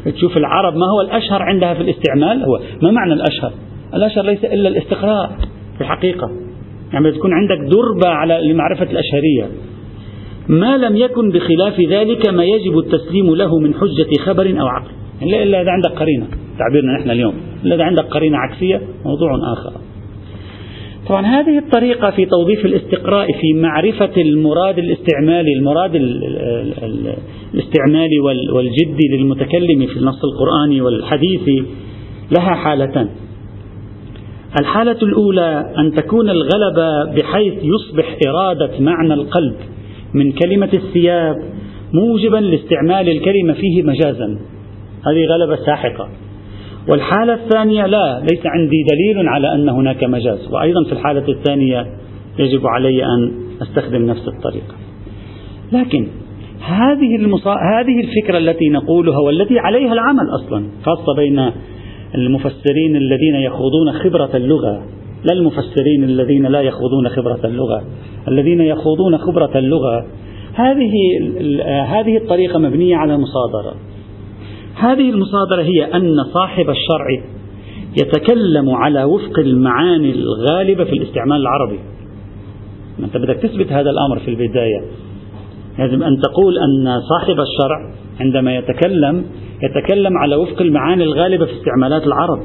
تشوف 0.05 0.37
العرب 0.37 0.77
ما 0.77 0.87
هو 0.87 1.01
الأشهر 1.01 1.43
عندها 1.43 1.75
في 1.75 1.81
الاستعمال؟ 1.81 2.45
هو 2.45 2.61
ما 2.83 2.91
معنى 2.91 3.13
الأشهر؟ 3.13 3.53
الأشهر 3.95 4.25
ليس 4.25 4.45
إلا 4.45 4.69
الاستقراء 4.69 5.31
في 5.79 5.81
الحقيقة. 5.81 6.31
يعني 6.93 7.13
تكون 7.13 7.31
عندك 7.33 7.73
دربة 7.73 8.09
على 8.09 8.53
لمعرفة 8.53 8.83
الأشهرية 8.91 9.47
ما 10.49 10.77
لم 10.77 10.97
يكن 10.97 11.31
بخلاف 11.31 11.81
ذلك 11.81 12.27
ما 12.29 12.45
يجب 12.45 12.79
التسليم 12.79 13.35
له 13.35 13.59
من 13.59 13.75
حجة 13.75 14.23
خبر 14.25 14.61
أو 14.61 14.67
عقل. 14.67 14.91
يعني 15.21 15.43
إلا 15.43 15.63
إذا 15.63 15.71
عندك 15.71 15.91
قرينة 15.91 16.27
تعبيرنا 16.59 16.99
نحن 16.99 17.11
اليوم. 17.11 17.52
إذا 17.67 17.85
عندك 17.85 18.05
قرينة 18.05 18.39
عكسية 18.39 18.81
موضوع 19.05 19.31
آخر. 19.53 19.73
طبعا 21.09 21.27
هذه 21.27 21.59
الطريقة 21.59 22.11
في 22.11 22.27
توظيف 22.27 22.67
الاستقراء 22.67 23.27
في 23.27 23.53
معرفة 23.55 24.23
المراد 24.23 24.79
الاستعمالي 24.79 25.53
المراد 25.53 25.95
الاستعمالي 27.55 28.21
والجدي 28.55 29.09
للمتكلم 29.17 29.87
في 29.87 29.97
النص 29.97 30.21
القرآني 30.25 30.81
والحديثي 30.81 31.65
لها 32.39 32.55
حالتان. 32.55 33.09
الحالة 34.61 34.99
الأولى 35.03 35.75
أن 35.79 35.93
تكون 35.95 36.31
الغلبة 36.31 37.05
بحيث 37.05 37.55
يصبح 37.63 38.17
إرادة 38.29 38.71
معنى 38.81 39.15
القلب 39.15 39.55
من 40.15 40.33
كلمة 40.33 40.69
الثياب 40.75 41.37
موجبا 41.93 42.37
لاستعمال 42.37 43.09
الكلمة 43.09 43.53
فيه 43.53 43.83
مجازا. 43.83 44.39
هذه 45.07 45.27
غلبة 45.27 45.57
ساحقة. 45.57 46.09
والحالة 46.89 47.35
الثانية 47.35 47.87
لا 47.87 48.21
ليس 48.21 48.47
عندي 48.47 48.83
دليل 48.91 49.29
على 49.29 49.55
أن 49.55 49.69
هناك 49.69 50.05
مجاز. 50.05 50.49
وأيضا 50.53 50.85
في 50.85 50.93
الحالة 50.93 51.29
الثانية 51.29 51.87
يجب 52.39 52.67
علي 52.67 53.05
أن 53.05 53.33
أستخدم 53.63 54.07
نفس 54.07 54.29
الطريقة. 54.29 54.75
لكن 55.73 56.09
هذه 56.61 57.17
المصا... 57.17 57.55
هذه 57.55 58.01
الفكرة 58.01 58.39
التي 58.39 58.69
نقولها 58.69 59.19
والتي 59.19 59.59
عليها 59.59 59.93
العمل 59.93 60.27
أصلا 60.35 60.67
خاصة 60.83 61.17
بين 61.17 61.51
المفسرين 62.15 62.97
الذين 62.97 63.35
يخوضون 63.35 63.93
خبرة 63.93 64.31
اللغة 64.35 64.83
لا 65.25 65.33
المفسرين 65.33 66.05
الذين 66.05 66.47
لا 66.47 66.61
يخوضون 66.61 67.09
خبرة 67.09 67.41
اللغة 67.45 67.83
الذين 68.29 68.61
يخوضون 68.61 69.19
خبرة 69.19 69.59
اللغة. 69.59 70.07
هذه 70.55 70.93
هذه 71.85 72.17
الطريقة 72.17 72.59
مبنية 72.59 72.97
على 72.97 73.19
مصادرة. 73.19 73.75
هذه 74.75 75.11
المصادرة 75.11 75.63
هي 75.63 75.85
أن 75.95 76.25
صاحب 76.35 76.71
الشرع 76.71 77.07
يتكلم 78.03 78.71
على 78.71 79.05
وفق 79.05 79.39
المعاني 79.39 80.13
الغالبة 80.13 80.85
في 80.85 80.93
الاستعمال 80.93 81.41
العربي. 81.41 81.79
أنت 83.01 83.17
بدك 83.17 83.37
تثبت 83.37 83.73
هذا 83.73 83.91
الأمر 83.91 84.19
في 84.19 84.29
البداية. 84.29 84.83
يجب 85.79 86.03
أن 86.03 86.21
تقول 86.23 86.55
أن 86.59 87.01
صاحب 87.01 87.41
الشرع 87.41 87.95
عندما 88.21 88.57
يتكلم 88.57 89.25
يتكلم 89.63 90.19
على 90.19 90.37
وفق 90.37 90.63
المعاني 90.63 91.05
الغالبة 91.05 91.47
في 91.47 91.53
استعمالات 91.53 92.07
العرب. 92.07 92.43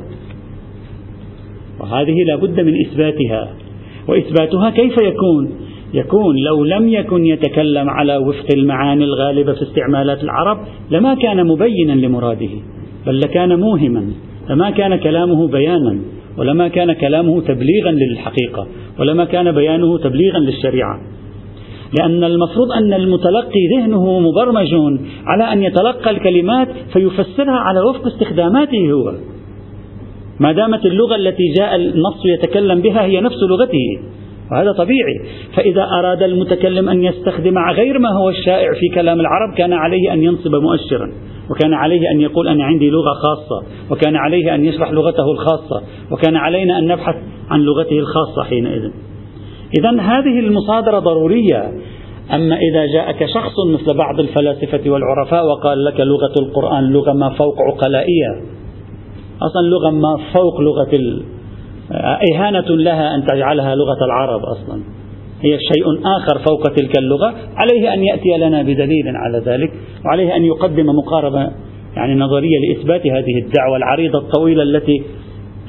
وهذه 1.80 2.24
لا 2.28 2.36
بد 2.36 2.60
من 2.60 2.74
إثباتها. 2.86 3.54
وإثباتها 4.08 4.70
كيف 4.70 4.94
يكون؟ 5.02 5.67
يكون 5.94 6.36
لو 6.38 6.63
لم 6.63 6.89
يكن 6.89 7.25
يتكلم 7.25 7.89
على 7.89 8.17
وفق 8.17 8.46
المعاني 8.53 9.03
الغالبة 9.03 9.53
في 9.53 9.62
استعمالات 9.62 10.24
العرب 10.24 10.58
لما 10.91 11.13
كان 11.13 11.48
مبينا 11.48 11.91
لمراده 11.91 12.50
بل 13.08 13.20
لكان 13.20 13.60
موهما 13.60 14.12
لما 14.50 14.70
كان 14.70 14.96
كلامه 14.96 15.48
بيانا 15.48 16.00
ولما 16.38 16.67
كان 16.67 16.94
كلامه 16.94 17.41
تبليغا 17.41 17.91
للحقيقة 17.91 18.67
ولما 19.00 19.25
كان 19.25 19.51
بيانه 19.51 19.98
تبليغا 19.98 20.39
للشريعة. 20.39 21.00
لأن 22.00 22.24
المفروض 22.24 22.72
أن 22.72 22.94
المتلقي 22.94 23.67
ذهنه 23.77 24.20
مبرمج 24.20 25.00
على 25.25 25.53
أن 25.53 25.63
يتلقى 25.63 26.10
الكلمات 26.10 26.67
فيفسرها 26.94 27.60
على 27.60 27.79
وفق 27.79 28.08
استخداماته 28.08 28.91
هو. 28.91 29.13
ما 30.39 30.51
دامت 30.51 30.86
اللغة 30.86 31.15
التي 31.15 31.44
جاء 31.58 31.75
النص 31.75 32.25
يتكلم 32.25 32.82
بها 32.82 33.06
هي 33.06 33.22
نفس 33.22 33.38
لغته. 33.50 34.00
وهذا 34.51 34.72
طبيعي 34.72 35.20
فإذا 35.56 35.88
أراد 36.00 36.24
المتكلم 36.24 36.89
أن 36.89 37.04
يستخدم 37.04 37.58
غير 37.58 38.00
ما 38.00 38.10
هو 38.10 38.30
الشائع 38.30 38.74
في 38.74 38.96
كلام 38.96 39.20
العرب 39.20 39.54
كان 39.54 39.74
عليه 39.74 40.13
أن 40.13 40.24
ينصب 40.24 40.56
مؤشرا 40.56 41.12
وكان 41.50 41.74
عليه 41.74 42.12
أن 42.12 42.22
يقول 42.22 42.48
أنا 42.48 42.63
عندي 42.63 42.89
لغة 42.89 43.13
خاصة 43.13 43.66
وكان 43.92 44.16
عليه 44.16 44.56
أن 44.56 44.66
يشرح 44.66 44.92
لغته 44.92 45.32
الخاصة 45.32 45.82
وكان 46.12 46.36
علينا 46.36 46.80
أن 46.80 46.88
نبحث 46.88 47.16
عن 47.50 47.60
لغته 47.60 48.00
الخاصة 48.00 48.44
حينئذ 48.50 48.92
إذا 49.80 50.01
هذه 50.01 50.39
المصادرة 50.39 51.00
ضرورية 51.00 51.72
أما 52.34 52.56
إذا 52.56 52.86
جاءك 52.94 53.25
شخص 53.25 53.54
مثل 53.74 53.98
بعض 53.98 54.20
الفلاسفة 54.20 54.89
والعرفاء 54.92 55.46
وقال 55.46 55.86
لك 55.86 56.00
لغة 56.00 56.34
القرآن 56.39 56.84
لغة 56.84 57.13
ما 57.13 57.30
فوق 57.30 57.62
عقلائية 57.62 58.42
أصلا 59.42 59.68
لغة 59.70 59.92
ما 59.92 60.18
فوق 60.34 60.62
لغة. 60.62 61.22
إهانة 62.34 62.70
لها 62.70 63.15
أن 63.15 63.25
تجعلها 63.25 63.75
لغة 63.75 64.06
العرب 64.06 64.41
أصلا. 64.41 64.82
هي 65.41 65.58
شيء 65.60 66.15
آخر 66.17 66.39
فوق 66.39 66.63
تلك 66.75 66.98
اللغة. 66.98 67.34
عليه 67.56 67.94
أن 67.94 68.03
يأتي 68.03 68.38
لنا 68.38 68.62
بدليل 68.62 69.15
على 69.15 69.38
ذلك 69.46 69.72
وعليه 70.06 70.36
أن 70.36 70.44
يقدم 70.46 70.86
مقاربة 70.86 71.51
يعني 71.96 72.15
نظرية 72.15 72.58
لإثبات 72.60 73.08
هذه 73.08 73.39
الدعوة 73.46 73.77
العريضة 73.77 74.20
الطويلة 74.20 74.63
التي 74.63 75.03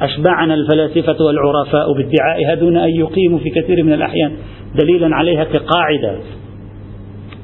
أشبعنا 0.00 0.54
الفلاسفة 0.54 1.24
والعرفاء 1.24 1.92
بادعائها 1.92 2.54
دون 2.54 2.76
أن 2.76 2.90
يقيموا 2.90 3.38
في 3.38 3.50
كثير 3.50 3.82
من 3.82 3.92
الأحيان 3.92 4.32
دليلا 4.80 5.16
عليها 5.16 5.44
كقاعدة. 5.44 6.18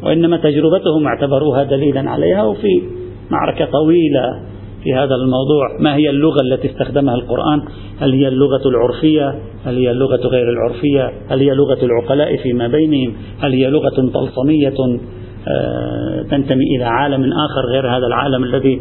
وإنما 0.03 0.37
تجربتهم 0.37 1.07
اعتبروها 1.07 1.63
دليلا 1.63 2.11
عليها 2.11 2.45
وفي 2.45 2.83
معركة 3.31 3.65
طويلة 3.65 4.54
في 4.85 4.95
هذا 4.95 5.15
الموضوع. 5.15 5.81
ما 5.81 5.97
هي 5.97 6.11
اللغة 6.11 6.41
التي 6.41 6.69
استخدمها 6.69 7.15
القرآن؟ 7.15 7.63
هل 8.01 8.13
هي 8.13 8.29
اللغة 8.29 8.69
العرفية؟ 8.69 9.39
هل 9.65 9.77
هي 9.77 9.91
اللغة 9.91 10.29
غير 10.29 10.49
العرفية؟ 10.53 11.13
هل 11.29 11.41
هي 11.41 11.55
لغة 11.55 11.79
العقلاء 11.85 12.37
فيما 12.37 12.69
بينهم؟ 12.69 13.15
هل 13.41 13.53
هي 13.53 13.71
لغة 13.71 14.11
طلسمية 14.15 15.01
آه، 15.49 16.23
تنتمي 16.31 16.77
إلى 16.77 16.85
عالم 16.85 17.23
آخر 17.33 17.73
غير 17.73 17.89
هذا 17.89 18.07
العالم 18.07 18.45
الذي 18.45 18.81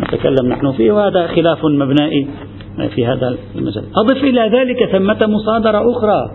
نتكلم 0.00 0.48
نحن 0.48 0.72
فيه؟ 0.72 0.92
وهذا 0.92 1.26
خلاف 1.26 1.64
مبنائي 1.64 2.28
في 2.94 3.06
هذا 3.06 3.36
المجال. 3.56 3.84
أضف 3.96 4.24
إلى 4.24 4.58
ذلك 4.58 4.84
ثمة 4.92 5.26
مصادرة 5.26 5.90
أخرى. 5.90 6.30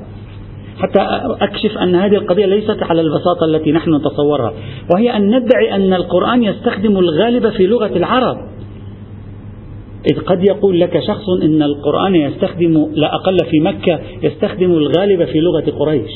حتى 0.77 0.99
أكشف 1.41 1.77
أن 1.77 1.95
هذه 1.95 2.15
القضية 2.15 2.45
ليست 2.45 2.84
على 2.84 3.01
البساطة 3.01 3.45
التي 3.45 3.71
نحن 3.71 3.95
نتصورها 3.95 4.53
وهي 4.93 5.15
أن 5.17 5.36
ندعي 5.36 5.75
أن 5.75 5.93
القرآن 5.93 6.43
يستخدم 6.43 6.97
الغالب 6.97 7.49
في 7.49 7.67
لغة 7.67 7.97
العرب. 7.97 8.38
إذ 10.05 10.19
قد 10.19 10.43
يقول 10.49 10.79
لك 10.79 10.99
شخص 10.99 11.29
إن 11.43 11.62
القرآن 11.62 12.15
يستخدم 12.15 12.88
لا 12.93 13.15
أقل 13.15 13.38
في 13.51 13.60
مكة 13.60 13.99
يستخدم 14.23 14.71
الغالب 14.71 15.25
في 15.25 15.39
لغة 15.39 15.71
قريش. 15.79 16.12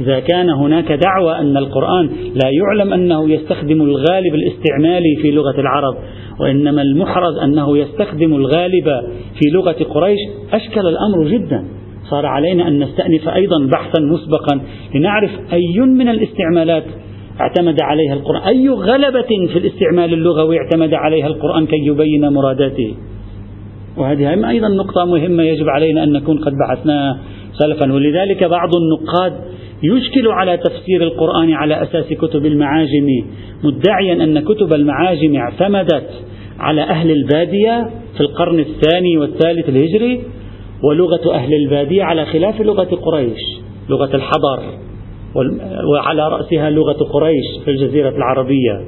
إذا 0.00 0.20
كان 0.20 0.50
هناك 0.50 0.92
دعوة 0.92 1.40
أن 1.40 1.56
القرآن 1.56 2.06
لا 2.34 2.50
يعلم 2.52 2.92
أنه 2.92 3.30
يستخدم 3.30 3.82
الغالب 3.82 4.34
الاستعمالي 4.34 5.16
في 5.22 5.30
لغة 5.30 5.60
العرب 5.60 5.94
وإنما 6.40 6.82
المحرز 6.82 7.38
أنه 7.38 7.78
يستخدم 7.78 8.34
الغالب 8.34 8.84
في 9.34 9.50
لغة 9.52 9.76
قريش 9.94 10.18
أشكل 10.52 10.80
الأمر 10.80 11.28
جدا. 11.28 11.64
صار 12.10 12.26
علينا 12.26 12.68
أن 12.68 12.82
نستأنف 12.82 13.28
أيضا 13.28 13.66
بحثا 13.66 14.00
مسبقا 14.00 14.60
لنعرف 14.94 15.30
أي 15.52 15.80
من 15.80 16.08
الاستعمالات 16.08 16.84
اعتمد 17.40 17.80
عليها 17.80 18.14
القرآن. 18.14 18.42
أي 18.42 18.68
غلبة 18.68 19.46
في 19.52 19.58
الاستعمال 19.58 20.12
اللغوي 20.12 20.58
اعتمد 20.58 20.94
عليها 20.94 21.26
القرآن 21.26 21.66
كي 21.66 21.76
يبين 21.76 22.28
مراداته. 22.28 22.94
وهذه 23.96 24.50
أيضا 24.50 24.68
نقطة 24.68 25.04
مهمة 25.04 25.42
يجب 25.42 25.68
علينا 25.68 26.04
أن 26.04 26.12
نكون 26.12 26.38
قد 26.38 26.52
بحثناها 26.52 27.18
سلفا. 27.52 27.92
ولذلك 27.92 28.44
بعض 28.44 28.70
النقاد 28.76 29.32
يشكل 29.82 30.28
على 30.28 30.56
تفسير 30.56 31.02
القرآن 31.02 31.52
على 31.52 31.82
أساس 31.82 32.12
كتب 32.12 32.46
المعاجم. 32.46 33.08
مدعيا 33.64 34.24
أن 34.24 34.40
كتب 34.40 34.72
المعاجم 34.72 35.36
اعتمدت 35.36 36.10
على 36.58 36.82
أهل 36.82 37.10
البادية 37.10 37.90
في 38.14 38.20
القرن 38.20 38.58
الثاني 38.58 39.18
والثالث 39.18 39.68
الهجري 39.68 40.20
ولغة 40.82 41.34
أهل 41.34 41.54
البادية 41.54 42.02
على 42.02 42.24
خلاف 42.24 42.60
لغة 42.60 42.98
قريش 43.02 43.40
لغة 43.88 44.16
الحضر. 44.16 44.62
وعلى 45.92 46.28
رأسها 46.28 46.70
لغة 46.70 47.04
قريش 47.12 47.44
في 47.64 47.70
الجزيرة 47.70 48.08
العربية. 48.08 48.84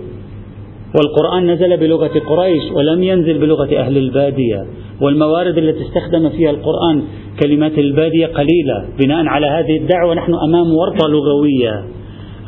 والقرآن 0.94 1.50
نزل 1.50 1.76
بلغة 1.76 2.18
قريش 2.18 2.62
ولم 2.72 3.02
ينزل 3.02 3.38
بلغة 3.38 3.78
أهل 3.78 3.98
البادية. 3.98 4.66
والموارد 5.00 5.58
التي 5.58 5.82
استخدم 5.82 6.28
فيها 6.28 6.50
القرآن 6.50 7.02
كلمات 7.42 7.78
البادية 7.78 8.26
قليلة. 8.26 8.88
بناء 8.98 9.26
على 9.26 9.46
هذه 9.46 9.76
الدعوة 9.76 10.14
نحن 10.14 10.34
أمام 10.34 10.66
ورطة 10.74 11.08
لغوية. 11.08 11.84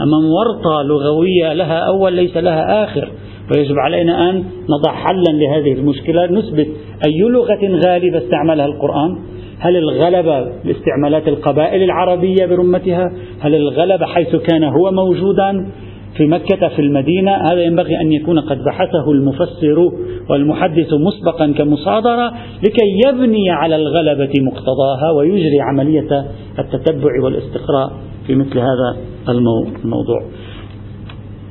أمام 0.01 0.25
ورطة 0.31 0.83
لغوية 0.83 1.53
لها 1.53 1.79
أول 1.79 2.13
ليس 2.13 2.37
لها 2.37 2.85
آخر. 2.85 3.09
ويجب 3.57 3.79
علينا 3.79 4.31
أن 4.31 4.45
نضع 4.71 4.93
حلا 4.93 5.33
لهذه 5.33 5.73
المشكلة. 5.73 6.27
نثبت 6.27 6.67
أي 7.07 7.19
لغة 7.21 7.87
غالبة 7.87 8.19
استعملها 8.19 8.67
القرآن؟ 8.67 9.19
هل 9.61 9.77
الغلبة 9.77 10.53
باستعمالات 10.65 11.29
القبائل 11.29 11.83
العربية 11.83 12.47
برمتها؟ 12.47 13.13
هل 13.41 13.55
الغلبة 13.55 14.07
حيث 14.07 14.37
كان 14.37 14.65
هو 14.65 14.91
موجودا 14.91 15.71
في 16.17 16.27
مكة 16.27 16.69
في 16.69 16.79
المدينة؟ 16.79 17.33
هذا 17.33 17.63
ينبغي 17.63 18.01
أن 18.01 18.13
يكون 18.13 18.41
قد 18.41 18.65
بحثه 18.65 19.11
المفسر 19.13 19.91
والمحدث 20.31 20.89
مسبقا 20.93 21.53
كمصادرة 21.53 22.33
لكي 22.67 23.09
يبني 23.09 23.51
على 23.51 23.77
الغلبة 23.77 24.33
مقتضاها 24.41 25.11
ويجري 25.17 25.61
عملية 25.61 26.27
التتبع 26.59 27.25
والاستقراء 27.25 27.93
في 28.27 28.35
مثل 28.35 28.59
هذا 28.59 28.97
الموضوع. 29.29 30.23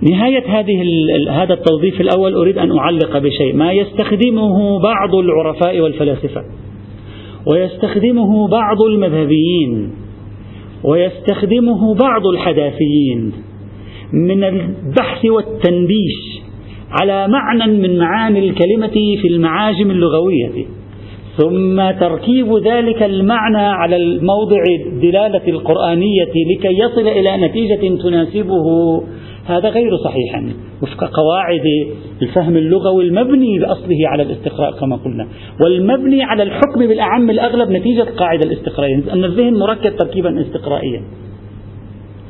نهاية 0.01 0.59
هذه 0.59 0.83
هذا 1.29 1.53
التوظيف 1.53 2.01
الأول 2.01 2.33
أريد 2.33 2.57
أن 2.57 2.77
أعلق 2.77 3.17
بشيء. 3.17 3.55
ما 3.55 3.71
يستخدمه 3.71 4.79
بعض 4.79 5.15
العرفاء 5.15 5.79
والفلاسفة. 5.79 6.43
ويستخدمه 7.45 8.47
بعض 8.47 8.81
المذهبيين. 8.81 9.91
ويستخدمه 10.83 11.95
بعض 11.95 12.27
الحداثيين. 12.27 13.33
من 14.13 14.43
البحث 14.43 15.25
والتنبيش 15.25 16.41
على 17.01 17.27
معنى 17.27 17.77
من 17.87 17.99
معاني 17.99 18.39
الكلمة 18.39 19.17
في 19.21 19.27
المعاجم 19.31 19.91
اللغوية. 19.91 20.65
ثم 21.37 21.91
تركيب 21.99 22.57
ذلك 22.57 23.03
المعنى 23.03 23.57
على 23.57 23.95
الموضع 23.95 24.63
الدلالة 24.85 25.47
القرآنية 25.47 26.23
لكي 26.25 26.79
يصل 26.79 27.07
إلى 27.07 27.47
نتيجة 27.47 28.01
تناسبه. 28.03 28.63
هذا 29.47 29.69
غير 29.69 29.97
صحيح. 29.97 30.43
وفق 30.81 31.03
قواعد 31.03 31.61
الفهم 32.21 32.57
اللغوي 32.57 33.03
المبني 33.03 33.59
بأصله 33.59 33.97
على 34.07 34.23
الاستقراء 34.23 34.71
كما 34.79 34.95
قلنا. 34.95 35.27
والمبني 35.61 36.23
على 36.23 36.43
الحكم 36.43 36.79
بالأعم 36.79 37.29
الأغلب 37.29 37.69
نتيجة 37.69 38.07
قاعدة 38.17 38.45
الاستقراء 38.45 38.93
أن 39.13 39.25
الذهن 39.25 39.53
مركب 39.59 39.95
تركيبا 39.95 40.41
استقرائيا. 40.41 41.01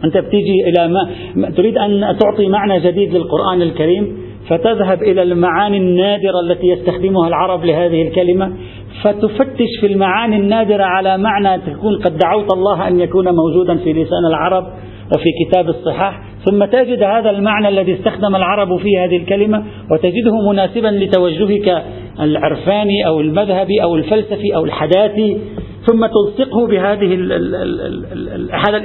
أنت 0.03 0.17
بتيجي 0.17 0.69
إلى 0.69 0.88
ما 1.36 1.49
تريد 1.49 1.77
أن 1.77 2.17
تعطي 2.19 2.47
معنى 2.49 2.80
جديد 2.80 3.13
للقرآن 3.13 3.62
الكريم 3.62 4.17
فتذهب 4.47 5.03
إلى 5.03 5.21
المعاني 5.21 5.77
النادرة 5.77 6.39
التي 6.39 6.67
يستخدمها 6.67 7.27
العرب 7.27 7.65
لهذه 7.65 8.01
الكلمة 8.01 8.53
فتفتش 9.03 9.67
في 9.82 9.88
المعاني 9.88 10.36
النادرة 10.36 10.84
على 10.84 11.17
معنى 11.17 11.62
تكون 11.62 11.95
قد 11.95 12.17
دعوت 12.17 12.53
الله 12.53 12.88
أن 12.88 12.99
يكون 12.99 13.25
موجودا 13.36 13.77
في 13.77 13.93
لسان 13.93 14.25
العرب. 14.27 14.63
وفي 15.15 15.30
كتاب 15.46 15.70
الصحاح 15.70 16.22
ثم 16.46 16.65
تجد 16.65 17.04
هذا 17.04 17.30
المعنى 17.30 17.67
الذي 17.67 17.93
استخدم 17.93 18.36
العرب 18.36 18.78
في 18.78 18.98
هذه 18.98 19.17
الكلمة 19.17 19.63
وتجده 19.91 20.50
مناسبا 20.50 20.88
لتوجهك 20.88 21.84
العرفاني 22.20 23.08
أو 23.08 23.22
المذهبي 23.22 23.84
أو 23.84 23.96
الفلسفي 23.96 24.56
أو 24.56 24.65
الحداثي 24.65 25.38
ثم 25.86 26.06
تلصقه 26.06 26.67
بهذه 26.67 27.13
هذا 28.52 28.78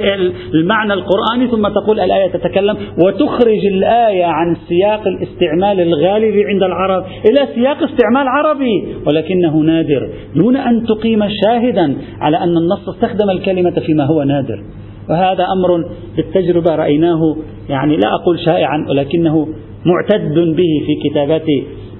المعنى 0.53 0.93
القرآني 0.93 1.47
ثم 1.51 1.67
تقول 1.67 1.99
الآية 1.99 2.31
تتكلم 2.31 2.77
وتخرج 3.05 3.65
الآية 3.73 4.25
عن 4.25 4.55
سياق 4.69 5.07
الاستعمال 5.07 5.79
الغالب 5.79 6.35
عند 6.47 6.63
العرب 6.63 7.05
إلى 7.29 7.47
سياق 7.55 7.83
استعمال 7.83 8.27
عربي 8.27 8.95
ولكنه 9.07 9.57
نادر 9.57 10.09
دون 10.35 10.55
أن 10.55 10.85
تقيم 10.85 11.23
شاهدا 11.43 11.95
على 12.19 12.37
أن 12.37 12.57
النص 12.57 12.89
استخدم 12.89 13.29
الكلمة 13.29 13.81
فيما 13.85 14.05
هو 14.05 14.23
نادر. 14.23 14.63
وهذا 15.09 15.45
أمر 15.57 15.85
بالتجربة 16.15 16.75
رأيناه 16.75 17.35
يعني 17.69 17.97
لا 17.97 18.15
أقول 18.21 18.39
شائعا 18.39 18.85
ولكنه 18.89 19.47
معتد 19.85 20.33
به 20.33 20.85
في 20.85 21.09
كتابات 21.09 21.45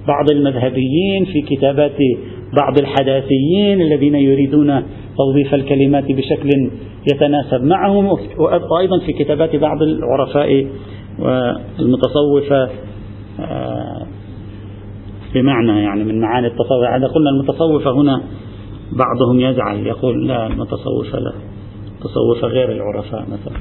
بعض 0.07 0.31
المذهبيين 0.31 1.25
في 1.25 1.41
كتابات 1.41 1.97
بعض 2.53 2.79
الحداثيين 2.79 3.81
الذين 3.81 4.15
يريدون 4.15 4.83
توظيف 5.17 5.53
الكلمات 5.53 6.11
بشكل 6.11 6.49
يتناسب 7.13 7.63
معهم 7.63 8.05
وأيضا 8.71 8.99
في 9.05 9.13
كتابات 9.13 9.55
بعض 9.55 9.81
العرفاء 9.81 10.67
والمتصوفة 11.19 12.69
آه، 13.39 14.05
بمعنى 15.33 15.83
يعني 15.83 16.03
من 16.03 16.19
معاني 16.19 16.47
التصوف 16.47 16.83
إذا 16.97 17.07
قلنا 17.07 17.29
المتصوفة 17.29 17.91
هنا 17.91 18.21
بعضهم 18.91 19.39
يزعل 19.39 19.87
يقول 19.87 20.27
لا 20.27 20.47
المتصوفة 20.47 21.19
لا. 21.19 21.33
التصوفة 22.05 22.47
غير 22.47 22.71
العرفاء 22.71 23.21
مثلا. 23.21 23.59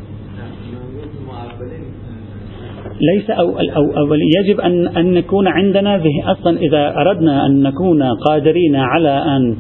ليس 3.00 3.30
أو, 3.30 3.58
أو, 3.58 3.96
أو 3.96 4.14
يجب 4.14 4.60
أن, 4.60 4.86
أن 4.86 5.14
نكون 5.14 5.48
عندنا 5.48 6.02
أصلا 6.24 6.58
إذا 6.58 6.96
أردنا 6.96 7.46
أن 7.46 7.62
نكون 7.62 8.02
قادرين 8.02 8.76
على 8.76 9.08
أن 9.08 9.56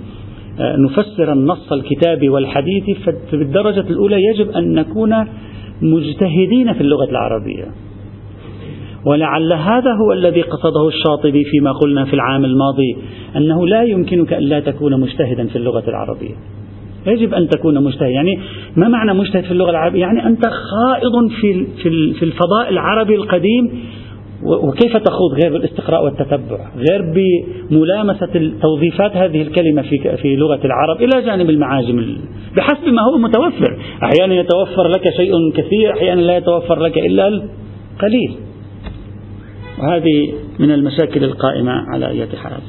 آه، 0.60 0.76
نفسر 0.76 1.32
النص 1.32 1.72
الكتابي 1.72 2.28
والحديث 2.28 2.84
في 3.30 3.36
الدرجة 3.36 3.80
الأولى 3.90 4.24
يجب 4.24 4.50
أن 4.50 4.74
نكون 4.74 5.26
مجتهدين 5.82 6.72
في 6.72 6.80
اللغة 6.80 7.10
العربية. 7.10 7.64
ولعل 9.06 9.52
هذا 9.52 9.90
هو 9.92 10.12
الذي 10.12 10.42
قصده 10.42 10.88
الشاطبي 10.88 11.44
فيما 11.44 11.72
قلنا 11.72 12.04
في 12.04 12.14
العام 12.14 12.44
الماضي 12.44 12.96
أنه 13.36 13.66
لا 13.66 13.82
يمكنك 13.82 14.32
أن 14.32 14.42
لا 14.42 14.60
تكون 14.60 15.00
مجتهدا 15.00 15.46
في 15.46 15.56
اللغة 15.56 15.84
العربية. 15.88 16.34
يجب 17.06 17.34
أن 17.34 17.48
تكون 17.48 17.84
مجتهد 17.84 18.10
يعني 18.10 18.38
ما 18.76 18.88
معنى 18.88 19.14
مجتهد 19.14 19.44
في 19.44 19.50
اللغة 19.50 19.70
العربية؟ 19.70 20.00
يعني 20.00 20.26
أنت 20.26 20.46
خائض 20.46 21.30
في 21.40 21.66
في 22.12 22.22
الفضاء 22.22 22.68
العربي 22.68 23.14
القديم 23.14 23.70
وكيف 24.42 24.96
تخوض؟ 24.96 25.32
غير 25.42 25.52
بالاستقراء 25.52 26.04
والتتبع 26.04 26.70
غير 26.76 27.14
بملامسة 27.70 28.52
توظيفات 28.62 29.16
هذه 29.16 29.42
الكلمة 29.42 29.82
في, 29.82 30.16
في 30.16 30.36
لغة 30.36 30.60
العرب 30.64 30.96
إلى 31.02 31.26
جانب 31.26 31.50
المعاجم 31.50 32.16
بحسب 32.56 32.88
ما 32.88 33.02
هو 33.02 33.18
متوفر. 33.18 33.78
أحيانا 34.02 34.34
يتوفر 34.34 34.88
لك 34.88 35.10
شيء 35.16 35.32
كثير 35.52 35.92
أحيانا 35.92 36.20
لا 36.20 36.36
يتوفر 36.36 36.82
لك 36.82 36.98
إلا 36.98 37.28
القليل. 37.28 38.34
وهذه 39.78 40.32
من 40.58 40.70
المشاكل 40.70 41.24
القائمة 41.24 41.72
على 41.72 42.08
أي 42.08 42.26
حال. 42.26 42.62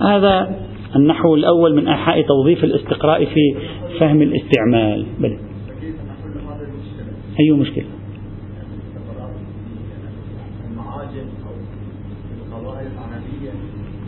هذا 0.00 0.56
النحو 0.96 1.34
الأول 1.34 1.74
من 1.76 1.88
أيحاء 1.88 2.22
توظيف 2.22 2.64
الاستقراء 2.64 3.24
في 3.24 3.54
فهم 3.98 4.22
الاستعمال 4.22 5.06
بل. 5.20 5.36
أي 7.40 7.50
مشكلة 7.50 7.84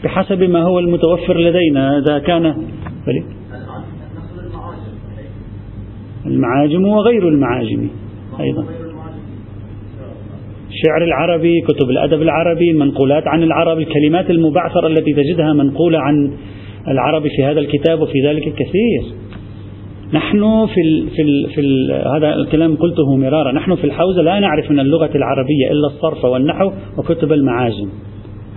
بحسب 0.04 0.42
ما 0.42 0.62
هو 0.62 0.78
المتوفر 0.78 1.38
لدينا 1.38 1.98
إذا 1.98 2.18
كان 2.18 2.42
بل. 3.06 3.24
المعاجم 6.26 6.86
وغير 6.86 7.28
المعاجم 7.28 7.88
أيضا 8.40 8.64
الشعر 10.70 11.04
العربي 11.04 11.60
كتب 11.60 11.90
الأدب 11.90 12.22
العربي 12.22 12.72
منقولات 12.72 13.22
عن 13.26 13.42
العرب 13.42 13.78
الكلمات 13.78 14.30
المبعثرة 14.30 14.86
التي 14.86 15.12
تجدها 15.12 15.52
منقولة 15.52 15.98
عن 15.98 16.32
العربي 16.88 17.28
في 17.28 17.44
هذا 17.44 17.60
الكتاب 17.60 18.00
وفي 18.00 18.20
ذلك 18.26 18.54
كثير. 18.54 19.02
نحن 20.12 20.66
في 20.66 20.80
ال 20.80 21.08
في 21.10 21.22
ال 21.22 21.50
في 21.54 21.60
ال 21.60 21.92
هذا 22.16 22.34
الكلام 22.34 22.76
قلته 22.76 23.16
مرارا. 23.16 23.52
نحن 23.52 23.74
في 23.74 23.84
الحوزة 23.84 24.22
لا 24.22 24.40
نعرف 24.40 24.70
من 24.70 24.80
اللغة 24.80 25.10
العربية 25.14 25.70
إلا 25.70 25.86
الصرف 25.86 26.24
والنحو 26.24 26.72
وكتب 26.98 27.32
المعاجم. 27.32 27.88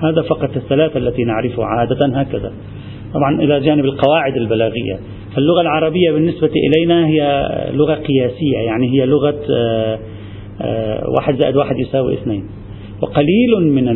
هذا 0.04 0.22
فقط 0.22 0.56
الثلاثة 0.56 0.98
التي 0.98 1.24
نعرفها 1.24 1.66
عادة 1.66 2.20
هكذا. 2.20 2.54
طبعا 3.14 3.42
إلى 3.42 3.60
جانب 3.60 3.86
القواعد 3.86 4.38
البلاغية. 4.38 5.00
فاللغة 5.36 5.62
العربية 5.62 6.12
بالنسبة 6.12 6.52
إلينا 6.68 7.08
هي 7.08 7.52
لغة 7.74 7.94
قياسية 7.94 8.58
يعني 8.58 8.88
هي 8.88 9.06
لغة 9.06 9.40
آه، 9.56 10.00
آه، 10.62 11.04
واحد 11.18 11.36
زائد 11.36 11.56
واحد 11.56 11.80
يساوي 11.80 12.14
اثنين. 12.14 12.44
وقليل 13.02 13.72
من 13.72 13.88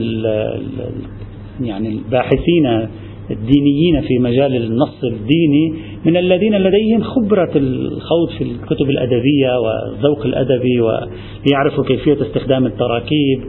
يعني 1.62 1.90
الباحثين 1.90 2.88
الدينيين 3.34 4.02
في 4.02 4.20
مجال 4.20 4.56
النص 4.56 5.04
الديني 5.04 5.74
من 6.06 6.18
الذين 6.18 6.56
لديهم 6.56 7.04
خبرة 7.04 7.52
الخوض 7.56 8.30
في 8.38 8.44
الكتب 8.44 8.90
الأدبية 8.90 9.60
والذوق 9.60 10.26
الأدبي 10.26 10.82
ويعرفوا 10.82 11.84
كيفية 11.84 12.18
استخدام 12.22 12.66
التراكيب 12.66 13.44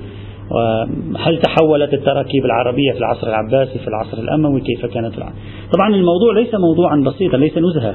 وهل 0.51 1.38
تحولت 1.38 1.94
التراكيب 1.94 2.44
العربية 2.44 2.92
في 2.92 2.99
العصر 2.99 3.29
العباسي 3.29 3.79
في 3.79 3.88
العصر 3.88 4.18
الأموي 4.18 4.61
كيف 4.61 4.87
كانت؟ 4.87 5.18
العربية. 5.18 5.38
طبعا 5.73 5.94
الموضوع 5.94 6.35
ليس 6.35 6.55
موضوعا 6.55 6.97
بسيطا 7.01 7.37
ليس 7.37 7.59
نزهة. 7.59 7.94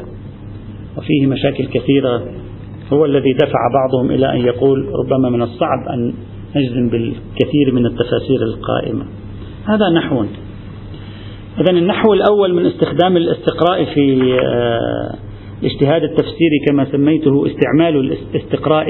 وفيه 0.98 1.28
مشاكل 1.28 1.66
كثيرة. 1.66 2.24
هو 2.94 3.06
الذي 3.06 3.34
دفع 3.34 3.60
بعضهم 3.74 4.12
إلى 4.12 4.32
أن 4.32 4.46
يقول 4.46 4.86
ربما 5.06 5.30
من 5.30 5.42
الصعب 5.42 5.88
أن 5.94 6.14
نجزم 6.56 6.90
بالكثير 6.90 7.74
من 7.74 7.86
التفاسير 7.86 8.44
القائمة. 8.44 9.06
هذا 9.66 9.90
نحو. 9.90 10.26
إذا 11.58 11.72
النحو 11.72 12.14
الأول 12.14 12.54
من 12.54 12.66
استخدام 12.66 13.18
الاستقراء 13.18 13.86
في 13.86 14.34
آه، 14.34 15.16
الاجتهاد 15.62 16.04
التفسيري 16.04 16.60
كما 16.68 16.86
سميته 16.92 17.48
استعمال 17.48 17.96
الاستقراء 18.36 18.86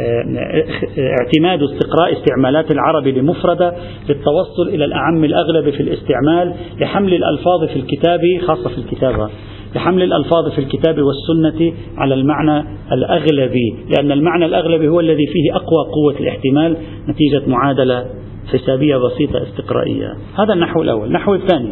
آه، 0.00 0.64
اعتماد 0.98 1.62
استقراء 1.62 2.12
استعمالات 2.12 2.70
العرب 2.70 3.06
لمفردة 3.06 3.74
للتوصل 4.08 4.68
إلى 4.68 4.84
الأعم 4.84 5.24
الأغلب 5.24 5.70
في 5.70 5.80
الاستعمال 5.80 6.54
لحمل 6.80 7.14
الألفاظ 7.14 7.64
في 7.64 7.76
الكتاب 7.76 8.20
خاصة 8.46 8.68
في 8.68 8.78
الكتابة. 8.78 9.30
لحمل 9.74 10.02
الألفاظ 10.02 10.50
في 10.50 10.58
الكتاب 10.58 10.96
والسنة 10.98 11.72
على 11.96 12.14
المعنى 12.14 12.64
الأغلبي 12.92 13.74
لأن 13.96 14.12
المعنى 14.12 14.44
الأغلبي 14.44 14.88
هو 14.88 15.00
الذي 15.00 15.26
فيه 15.26 15.56
أقوى 15.56 15.84
قوة 15.94 16.20
الاحتمال 16.20 16.76
نتيجة 17.08 17.42
معادلة 17.46 18.06
حسابية 18.52 18.96
بسيطة 18.96 19.42
استقرائية. 19.42 20.14
هذا 20.38 20.52
النحو 20.52 20.82
الأول. 20.82 21.06
النحو 21.06 21.34
الثاني. 21.34 21.70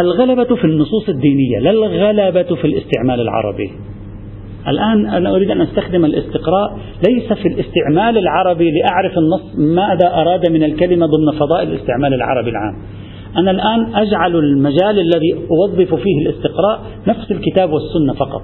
الغلبة 0.00 0.56
في 0.56 0.64
النصوص 0.64 1.08
الدينية. 1.08 1.58
لا 1.58 1.70
الغلبة 1.70 2.54
في 2.54 2.64
الاستعمال 2.64 3.20
العربي. 3.20 3.70
الآن 4.68 5.06
أنا 5.06 5.36
أريد 5.36 5.50
أن 5.50 5.60
أستخدم 5.60 6.04
الاستقراء. 6.04 6.78
ليس 7.08 7.32
في 7.32 7.48
الاستعمال 7.48 8.18
العربي 8.18 8.70
لأعرف 8.70 9.18
النص 9.18 9.58
ماذا 9.58 10.14
أراد 10.14 10.50
من 10.50 10.64
الكلمة 10.64 11.06
ضمن 11.06 11.38
فضائل 11.38 11.68
الاستعمال 11.68 12.14
العربي 12.14 12.50
العام. 12.50 12.76
أنا 13.36 13.50
الآن 13.50 13.94
أجعل 13.94 14.36
المجال 14.36 14.98
الذي 14.98 15.34
أوظف 15.50 15.94
فيه 15.94 16.18
الاستقراء 16.26 16.80
نفس 17.06 17.30
الكتاب 17.30 17.72
والسنة 17.72 18.12
فقط 18.12 18.42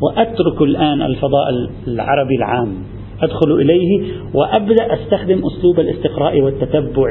وأترك 0.00 0.62
الآن 0.62 1.02
الفضاء 1.02 1.48
العربي 1.88 2.36
العام 2.36 2.74
أدخل 3.22 3.52
إليه 3.52 4.12
وأبدأ 4.34 4.94
أستخدم 4.94 5.42
أسلوب 5.46 5.80
الاستقراء 5.80 6.40
والتتبع 6.40 7.10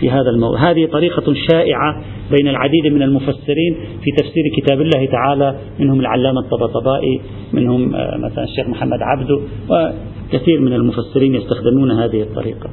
في 0.00 0.10
هذا 0.10 0.30
الموضوع 0.30 0.70
هذه 0.70 0.86
طريقة 0.86 1.34
شائعة 1.50 2.02
بين 2.30 2.48
العديد 2.48 2.86
من 2.86 3.02
المفسرين 3.02 3.76
في 4.04 4.10
تفسير 4.10 4.44
كتاب 4.56 4.80
الله 4.80 5.06
تعالى 5.06 5.54
منهم 5.80 6.00
العلامة 6.00 6.40
الطبطبائي 6.40 7.20
منهم 7.52 7.94
آه، 7.94 8.16
مثلا 8.16 8.44
الشيخ 8.44 8.68
محمد 8.68 8.98
عبده 9.02 9.40
وكثير 9.70 10.60
من 10.60 10.72
المفسرين 10.72 11.34
يستخدمون 11.34 11.90
هذه 11.90 12.22
الطريقة. 12.22 12.70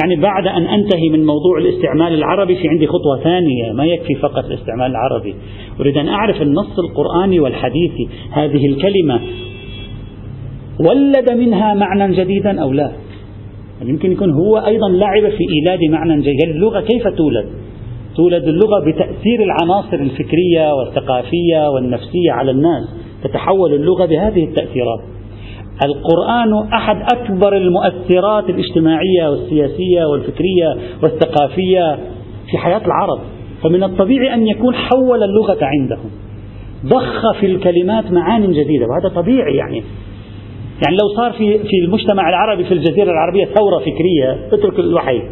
يعني 0.00 0.16
بعد 0.16 0.46
أن 0.46 0.66
أنتهي 0.66 1.08
من 1.08 1.26
موضوع 1.26 1.58
الاستعمال 1.58 2.14
العربي 2.14 2.56
في 2.56 2.68
عندي 2.68 2.86
خطوة 2.86 3.24
ثانية 3.24 3.72
ما 3.72 3.86
يكفي 3.86 4.14
فقط 4.14 4.44
الاستعمال 4.44 4.90
العربي. 4.90 5.34
أريد 5.80 5.96
أن 5.96 6.08
أعرف 6.08 6.42
النص 6.42 6.78
القرآني 6.78 7.40
والحديثي 7.40 8.08
هذه 8.30 8.66
الكلمة 8.66 9.20
ولد 10.80 11.32
منها 11.32 11.74
معنى 11.74 12.16
جديدا 12.16 12.62
أو 12.62 12.72
لا؟ 12.72 12.92
يمكن 13.82 14.12
يكون 14.12 14.30
هو 14.30 14.56
أيضا 14.56 14.88
لعب 14.88 15.28
في 15.28 15.44
إيلاد 15.58 15.80
معنى 15.90 16.20
جديد. 16.20 16.48
اللغة 16.48 16.80
كيف 16.80 17.08
تولد؟ 17.08 17.46
تولد 18.16 18.44
اللغة 18.44 18.80
بتأثير 18.80 19.42
العناصر 19.42 19.96
الفكرية 19.96 20.74
والثقافية 20.74 21.70
والنفسية 21.74 22.32
على 22.32 22.50
الناس 22.50 22.94
تتحول 23.24 23.74
اللغة 23.74 24.06
بهذه 24.06 24.44
التأثيرات. 24.44 25.00
القرآن 25.84 26.72
أحد 26.72 26.96
أكبر 27.14 27.56
المؤثرات 27.56 28.50
الاجتماعية 28.50 29.30
والسياسية 29.30 30.04
والفكرية 30.04 30.76
والثقافية 31.02 31.98
في 32.50 32.58
حياة 32.58 32.82
العرب. 32.86 33.20
فمن 33.62 33.82
الطبيعي 33.82 34.34
أن 34.34 34.46
يكون 34.46 34.74
حول 34.74 35.22
اللغة 35.22 35.58
عندهم. 35.62 36.10
ضخ 36.86 37.40
في 37.40 37.46
الكلمات 37.46 38.12
معان 38.12 38.52
جديدة 38.52 38.86
وهذا 38.86 39.14
طبيعي 39.14 39.56
يعني. 39.56 39.82
يعني 40.84 40.96
لو 41.02 41.08
صار 41.16 41.32
في 41.32 41.58
في 41.58 41.76
المجتمع 41.84 42.28
العربي 42.28 42.64
في 42.64 42.74
الجزيرة 42.74 43.10
العربية 43.10 43.44
ثورة 43.44 43.78
فكرية 43.78 44.48
اترك 44.52 44.78
الوحي. 44.78 45.22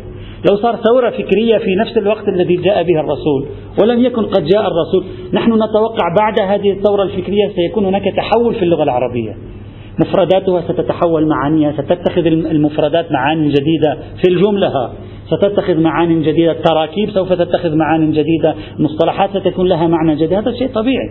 لو 0.50 0.56
صار 0.56 0.76
ثورة 0.76 1.10
فكرية 1.10 1.58
في 1.58 1.74
نفس 1.74 1.96
الوقت 1.96 2.28
الذي 2.28 2.56
جاء 2.56 2.82
بها 2.82 3.00
الرسول 3.00 3.46
ولم 3.82 4.04
يكن 4.04 4.22
قد 4.22 4.44
جاء 4.44 4.62
الرسول 4.62 5.04
نحن 5.32 5.52
نتوقع 5.52 6.14
بعد 6.20 6.40
هذه 6.40 6.70
الثورة 6.70 7.02
الفكرية 7.02 7.48
سيكون 7.56 7.84
هناك 7.84 8.04
تحول 8.16 8.54
في 8.54 8.62
اللغة 8.62 8.82
العربية. 8.82 9.36
مفرداتها 9.98 10.60
ستتحول 10.60 11.28
معانيها 11.28 11.72
ستتخذ 11.72 12.26
المفردات 12.26 13.12
معاني 13.12 13.48
جديدة 13.48 13.98
في 14.22 14.30
الجملة. 14.30 14.90
ستتخذ 15.26 15.80
معاني 15.80 16.22
جديدة. 16.22 16.52
التراكيب 16.52 17.10
سوف 17.10 17.32
تتخذ 17.32 17.76
معاني 17.76 18.12
جديدة. 18.12 18.54
المصطلحات 18.78 19.30
ستكون 19.30 19.68
لها 19.68 19.86
معنى 19.86 20.14
جديد. 20.14 20.32
هذا 20.32 20.52
شيء 20.52 20.68
طبيعي. 20.68 21.10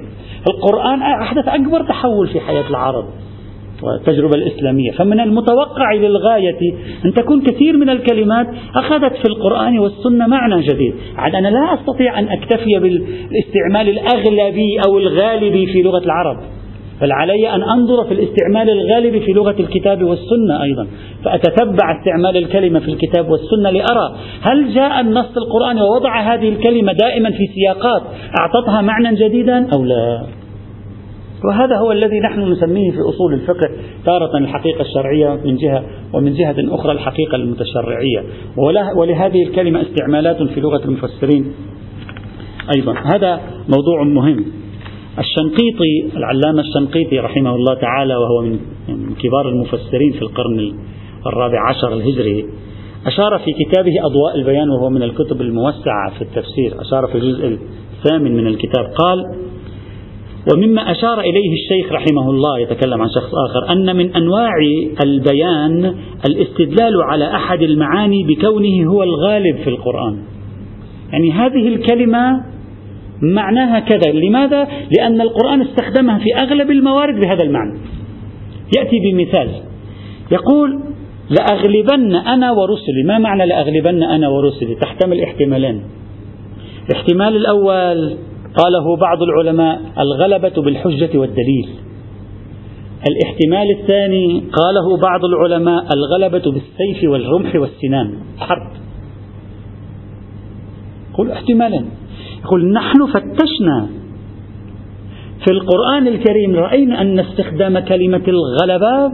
القرآن 0.50 1.02
أحدث 1.02 1.48
أكبر 1.48 1.84
تحول 1.84 2.28
في 2.28 2.40
حياة 2.40 2.70
العرب 2.70 3.06
والتجربة 3.84 4.36
الإسلامية. 4.36 4.92
فمن 4.92 5.20
المتوقع 5.20 5.94
للغاية 5.94 6.74
أن 7.06 7.14
تكون 7.14 7.42
كثير 7.42 7.78
من 7.78 7.90
الكلمات 7.90 8.48
أخذت 8.76 9.14
في 9.14 9.26
القرآن 9.30 9.80
والسنة 9.80 10.28
معنى 10.28 10.62
جديد. 10.62 10.94
عاد 11.16 11.36
أنا 11.36 11.48
لا 11.48 11.74
أستطيع 11.74 12.20
أن 12.20 12.28
أكتفي 12.28 12.80
بالإستعمال 12.80 13.90
الأغلبي 13.90 14.80
أو 14.88 14.98
الغالبي 14.98 15.66
في 15.66 15.82
لغة 15.82 16.06
العرب. 16.06 16.38
بل 17.02 17.12
علي 17.12 17.50
أن 17.50 17.64
أنظر 17.64 18.04
في 18.04 18.14
الاستعمال 18.14 18.70
الغالب 18.70 19.22
في 19.22 19.34
لغة 19.34 19.56
الكتاب 19.60 20.04
والسنة 20.04 20.64
أيضا 20.64 20.88
فأتتبع 21.24 22.00
استعمال 22.00 22.38
الكلمة 22.38 22.80
في 22.80 22.88
الكتاب 22.88 23.30
والسنة 23.30 23.70
لأرى 23.70 24.16
هل 24.42 24.74
جاء 24.74 25.02
النص 25.02 25.38
القرآني 25.38 25.82
ووضع 25.82 26.22
هذه 26.34 26.50
الكلمة 26.50 26.94
دائما 26.94 27.30
في 27.30 27.48
سياقات 27.56 28.02
أعطتها 28.40 28.82
معنى 28.82 29.16
جديدا 29.16 29.68
أو 29.74 29.84
لا؟ 29.84 30.24
وهذا 31.46 31.78
هو 31.78 31.92
الذي 31.92 32.20
نحن 32.20 32.52
نسميه 32.52 32.92
في 32.92 32.98
أصول 33.10 33.34
الفقه 33.34 33.70
تارة 34.06 34.38
الحقيقة 34.38 34.82
الشرعية 34.82 35.40
من 35.46 35.56
جهة 35.56 35.84
ومن 36.14 36.34
جهة 36.34 36.56
أخرى 36.58 36.92
الحقيقة 36.92 37.36
المتشرعية. 37.36 38.24
ولهذه 38.96 39.44
الكلمة 39.44 39.82
استعمالات 39.82 40.44
في 40.44 40.62
لغة 40.62 40.86
المفسرين 40.86 41.52
أيضا. 42.76 42.94
هذا 42.94 43.40
موضوع 43.70 44.04
مهم. 44.04 44.46
الشنقيطي 45.20 46.18
العلامة 46.18 46.62
الشنقيطي 46.62 47.20
رحمه 47.20 47.56
الله 47.56 47.74
تعالى 47.74 48.16
وهو 48.16 48.42
من 48.42 49.16
كبار 49.24 49.50
المفسرين 49.50 50.12
في 50.12 50.22
القرن 50.22 50.74
الرابع 51.28 51.70
عشر 51.70 51.94
الهجري 51.94 52.46
أشار 53.08 53.40
في 53.40 53.54
كتابه 53.54 53.92
أضواء 54.06 54.36
البيان 54.36 54.70
وهو 54.70 54.90
من 54.90 55.04
الكتب 55.04 55.42
الموسعة 55.42 56.10
في 56.18 56.22
التفسير 56.22 56.82
أشار 56.82 57.08
في 57.08 57.16
الجزء 57.16 57.58
الثامن 57.98 58.38
من 58.38 58.48
الكتاب 58.48 58.86
قال 58.86 59.26
ومما 60.54 60.92
أشار 60.92 61.20
إليه 61.20 61.54
الشيخ 61.54 61.92
رحمه 61.92 62.30
الله 62.30 62.60
يتكلم 62.60 63.02
عن 63.02 63.10
شخص 63.10 63.32
آخر 63.50 63.72
أن 63.72 63.96
من 63.96 64.16
أنواع 64.16 64.52
البيان 65.04 65.96
الاستدلال 66.30 67.02
على 67.04 67.36
أحد 67.36 67.62
المعاني 67.62 68.24
بكونه 68.24 68.92
هو 68.92 69.04
الغالب 69.04 69.58
في 69.64 69.70
القرآن. 69.70 70.24
يعني 71.12 71.32
هذه 71.32 71.68
الكلمة 71.68 72.44
معناها 73.22 73.80
كذا 73.80 74.12
لماذا؟ 74.12 74.68
لأن 74.98 75.22
القرآن 75.22 75.62
استخدمها 75.62 76.20
في 76.20 76.46
أغلب 76.46 76.72
الموارد 76.72 77.20
بهذا 77.20 77.44
المعنى. 77.44 77.80
يأتي 78.78 79.00
بمثال. 79.00 79.50
يقول 80.32 80.84
لأغلبن 81.30 82.16
أنا 82.16 82.52
ورسلي. 82.52 83.04
ما 83.06 83.18
معنى 83.18 83.46
لأغلبن 83.46 84.04
أنا 84.04 84.30
ورسلي؟ 84.30 84.76
تحتمل 84.76 85.24
احتمالين. 85.24 85.84
الاحتمال 86.90 87.36
الأول 87.36 88.18
قاله 88.58 88.96
بعض 88.96 89.24
العلماء 89.24 89.82
الغلبة 90.00 90.62
بالحجة 90.62 91.18
والدليل. 91.18 91.70
الاحتمال 93.10 93.80
الثاني 93.80 94.44
قاله 94.54 94.98
بعض 94.98 95.26
العلماء 95.26 95.86
الغلبة 95.94 96.52
بالسيف 96.52 97.04
والرمح 97.04 97.56
والسنان. 97.56 98.14
حرب. 98.38 98.72
قل 101.14 101.32
احتمالا 101.32 101.86
يقول 102.44 102.72
نحن 102.72 103.06
فتشنا 103.06 103.90
في 105.46 105.52
القرآن 105.52 106.08
الكريم 106.08 106.56
رأينا 106.56 107.02
أن 107.02 107.20
استخدام 107.20 107.80
كلمة 107.80 108.24
الغلبة 108.28 109.10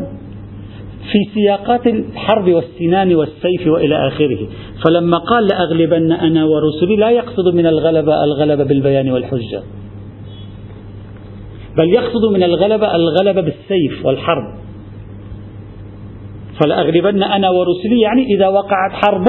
في 1.12 1.20
سياقات 1.34 1.88
الحرب 1.88 2.50
والسنان 2.50 3.16
والسيف 3.16 3.68
وإلى 3.68 4.08
آخره، 4.08 4.48
فلما 4.86 5.18
قال 5.18 5.48
لأغلبن 5.48 6.12
أنا 6.12 6.46
ورسلي 6.46 6.96
لا 6.96 7.10
يقصد 7.10 7.56
من 7.56 7.66
الغلبة 7.66 8.24
الغلبة 8.24 8.64
بالبيان 8.64 9.12
والحجة. 9.12 9.62
بل 11.78 11.90
يقصد 11.90 12.26
من 12.34 12.44
الغلبة 12.44 12.96
الغلبة 12.96 13.42
بالسيف 13.42 14.06
والحرب. 14.06 14.66
فلأغلبن 16.62 17.24
أنا 17.24 17.50
ورسلي 17.50 18.02
يعني 18.02 18.36
إذا 18.36 18.48
وقعت 18.48 18.92
حرب 18.92 19.26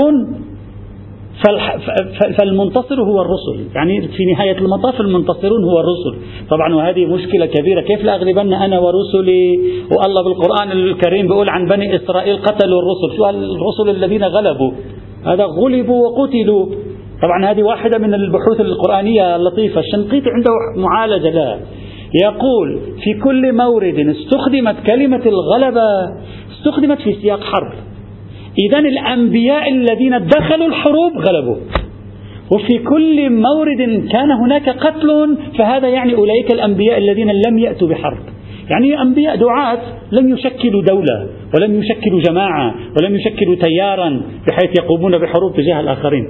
فالمنتصر 2.38 3.02
هو 3.02 3.20
الرسل. 3.20 3.70
يعني 3.74 4.08
في 4.08 4.24
نهاية 4.24 4.58
المطاف 4.58 5.00
المنتصرون 5.00 5.64
هو 5.64 5.80
الرسل. 5.80 6.26
طبعا 6.50 6.74
وهذه 6.74 7.06
مشكلة 7.06 7.46
كبيرة. 7.46 7.80
كيف 7.80 8.04
لأغلبن 8.04 8.52
أنا 8.52 8.78
ورسلي؟ 8.78 9.58
والله 9.96 10.22
بالقرآن 10.24 10.72
الكريم 10.72 11.26
بيقول 11.26 11.48
عن 11.48 11.68
بني 11.68 11.96
إسرائيل 11.96 12.36
قتلوا 12.36 12.82
الرسل. 12.82 13.16
شو 13.16 13.28
الرسل 13.28 13.88
الذين 13.90 14.24
غلبوا؟ 14.24 14.72
هذا 15.24 15.44
غلبوا 15.44 16.08
وقتلوا. 16.08 16.66
طبعا 17.22 17.50
هذه 17.50 17.62
واحدة 17.62 17.98
من 17.98 18.14
البحوث 18.14 18.60
القرآنية 18.60 19.36
اللطيفة. 19.36 19.80
الشنقيطي 19.80 20.30
عنده 20.30 20.50
معالجة 20.76 21.30
لها. 21.30 21.60
يقول 22.22 22.80
في 23.04 23.20
كل 23.24 23.52
مورد 23.52 23.98
استخدمت 23.98 24.76
كلمة 24.86 25.22
الغلبة 25.26 25.82
استخدمت 26.58 27.00
في 27.00 27.12
سياق 27.12 27.40
حرب. 27.40 27.72
إذا 28.58 28.78
الأنبياء 28.78 29.72
الذين 29.72 30.26
دخلوا 30.26 30.66
الحروب 30.66 31.12
غلبوا 31.28 31.56
وفي 32.54 32.78
كل 32.78 33.30
مورد 33.30 34.08
كان 34.12 34.30
هناك 34.30 34.68
قتل 34.68 35.38
فهذا 35.58 35.88
يعني 35.88 36.14
أولئك 36.14 36.52
الأنبياء 36.52 36.98
الذين 36.98 37.30
لم 37.48 37.58
يأتوا 37.58 37.88
بحرب. 37.88 38.18
يعني 38.70 39.02
أنبياء 39.02 39.36
دعاة 39.36 39.78
لم 40.12 40.28
يشكلوا 40.28 40.82
دولة 40.82 41.28
ولم 41.54 41.80
يشكلوا 41.80 42.20
جماعة 42.20 42.74
ولم 43.00 43.16
يشكلوا 43.16 43.54
تيارا 43.54 44.22
بحيث 44.48 44.78
يقومون 44.80 45.18
بحروب 45.18 45.56
تجاه 45.56 45.80
الآخرين. 45.80 46.26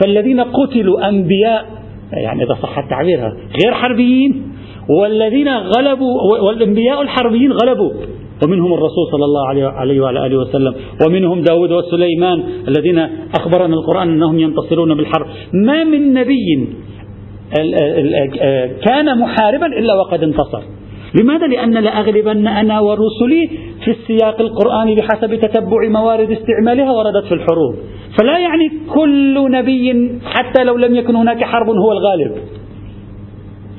فالذين 0.00 0.40
قتلوا 0.40 1.08
أنبياء 1.08 1.66
يعني 2.12 2.44
إذا 2.44 2.54
صح 2.62 2.78
التعبير 2.78 3.18
غير 3.64 3.74
حربيين 3.74 4.42
والذين 5.00 5.48
غلبوا 5.48 6.42
والأنبياء 6.42 7.02
الحربيين 7.02 7.52
غلبوا. 7.52 7.92
ومنهم 8.44 8.72
الرسول 8.74 9.04
صلى 9.12 9.24
الله 9.24 9.48
عليه 9.48 10.00
وعلى 10.00 10.26
آله 10.26 10.38
وسلم 10.38 10.74
ومنهم 11.06 11.40
داود 11.40 11.72
وسليمان 11.72 12.42
الذين 12.68 12.98
أخبرنا 13.40 13.74
القرآن 13.74 14.08
أنهم 14.08 14.38
ينتصرون 14.38 14.96
بالحرب. 14.96 15.26
ما 15.52 15.84
من 15.84 16.12
نبي 16.12 16.68
كان 18.86 19.18
محاربا 19.18 19.66
إلا 19.66 19.94
وقد 19.94 20.22
انتصر. 20.22 20.62
لماذا؟ 21.20 21.46
لأن 21.46 21.74
لأغلبن 21.74 22.46
أنا 22.46 22.80
ورسلي 22.80 23.50
في 23.84 23.90
السياق 23.90 24.40
القرآني 24.40 24.94
بحسب 24.94 25.34
تتبع 25.34 25.88
موارد 25.88 26.30
استعمالها 26.30 26.92
وردت 26.92 27.24
في 27.28 27.34
الحروب. 27.34 27.74
فلا 28.18 28.38
يعني 28.38 28.70
كل 28.94 29.50
نبي 29.50 30.12
حتى 30.24 30.64
لو 30.64 30.76
لم 30.76 30.94
يكن 30.94 31.16
هناك 31.16 31.44
حرب 31.44 31.68
هو 31.68 31.92
الغالب. 31.92 32.32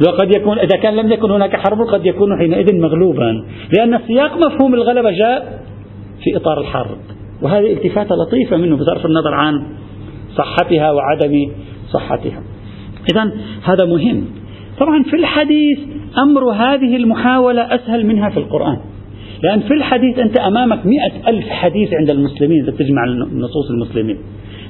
وقد 0.07 0.35
يكون 0.35 0.59
إذا 0.59 0.77
كان 0.77 0.95
لم 0.95 1.11
يكن 1.11 1.31
هناك 1.31 1.55
حرب 1.55 1.81
قد 1.81 2.05
يكون 2.05 2.37
حينئذ 2.37 2.75
مغلوبا. 2.75 3.45
لأن 3.77 3.99
سياق 4.07 4.37
مفهوم 4.37 4.73
الغلبة 4.73 5.11
جاء 5.11 5.63
في 6.23 6.37
إطار 6.37 6.61
الحرب. 6.61 6.97
وهذه 7.41 7.73
التفاتة 7.73 8.15
لطيفة 8.15 8.57
منه 8.57 8.77
بصرف 8.77 9.05
النظر 9.05 9.33
عن 9.33 9.53
صحتها 10.35 10.91
وعدم 10.91 11.51
صحتها. 11.87 12.43
إذا 13.11 13.31
هذا 13.63 13.85
مهم. 13.85 14.25
طبعا 14.79 15.03
في 15.03 15.15
الحديث 15.15 15.79
أمر 16.17 16.51
هذه 16.51 16.95
المحاولة 16.95 17.75
أسهل 17.75 18.05
منها 18.05 18.29
في 18.29 18.37
القرآن. 18.37 18.77
لأن 19.43 19.59
في 19.59 19.73
الحديث 19.73 20.19
أنت 20.19 20.39
أمامك 20.39 20.85
مئة 20.85 21.29
ألف 21.29 21.49
حديث 21.49 21.93
عند 21.93 22.09
المسلمين 22.09 22.63
إذا 22.63 22.71
تجمع 22.71 23.05
نصوص 23.33 23.69
المسلمين. 23.69 24.17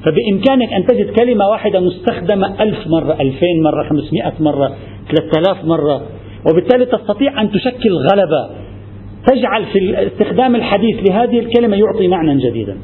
فبإمكانك 0.05 0.73
أن 0.73 0.85
تجد 0.85 1.09
كلمة 1.19 1.47
واحدة 1.47 1.79
مستخدمة 1.79 2.63
ألف 2.63 2.87
مرة 2.87 3.13
ألفين 3.21 3.63
مرة 3.63 3.89
خمسمائة 3.89 4.33
مرة 4.39 4.75
ثلاثة 5.09 5.39
آلاف 5.39 5.65
مرة 5.65 6.01
وبالتالي 6.49 6.85
تستطيع 6.85 7.41
أن 7.41 7.51
تشكل 7.51 7.93
غلبة 7.93 8.49
تجعل 9.27 9.65
في 9.65 10.07
استخدام 10.07 10.55
الحديث 10.55 11.09
لهذه 11.09 11.39
الكلمة 11.39 11.77
يعطي 11.77 12.07
معنى 12.07 12.49
جديدا. 12.49 12.77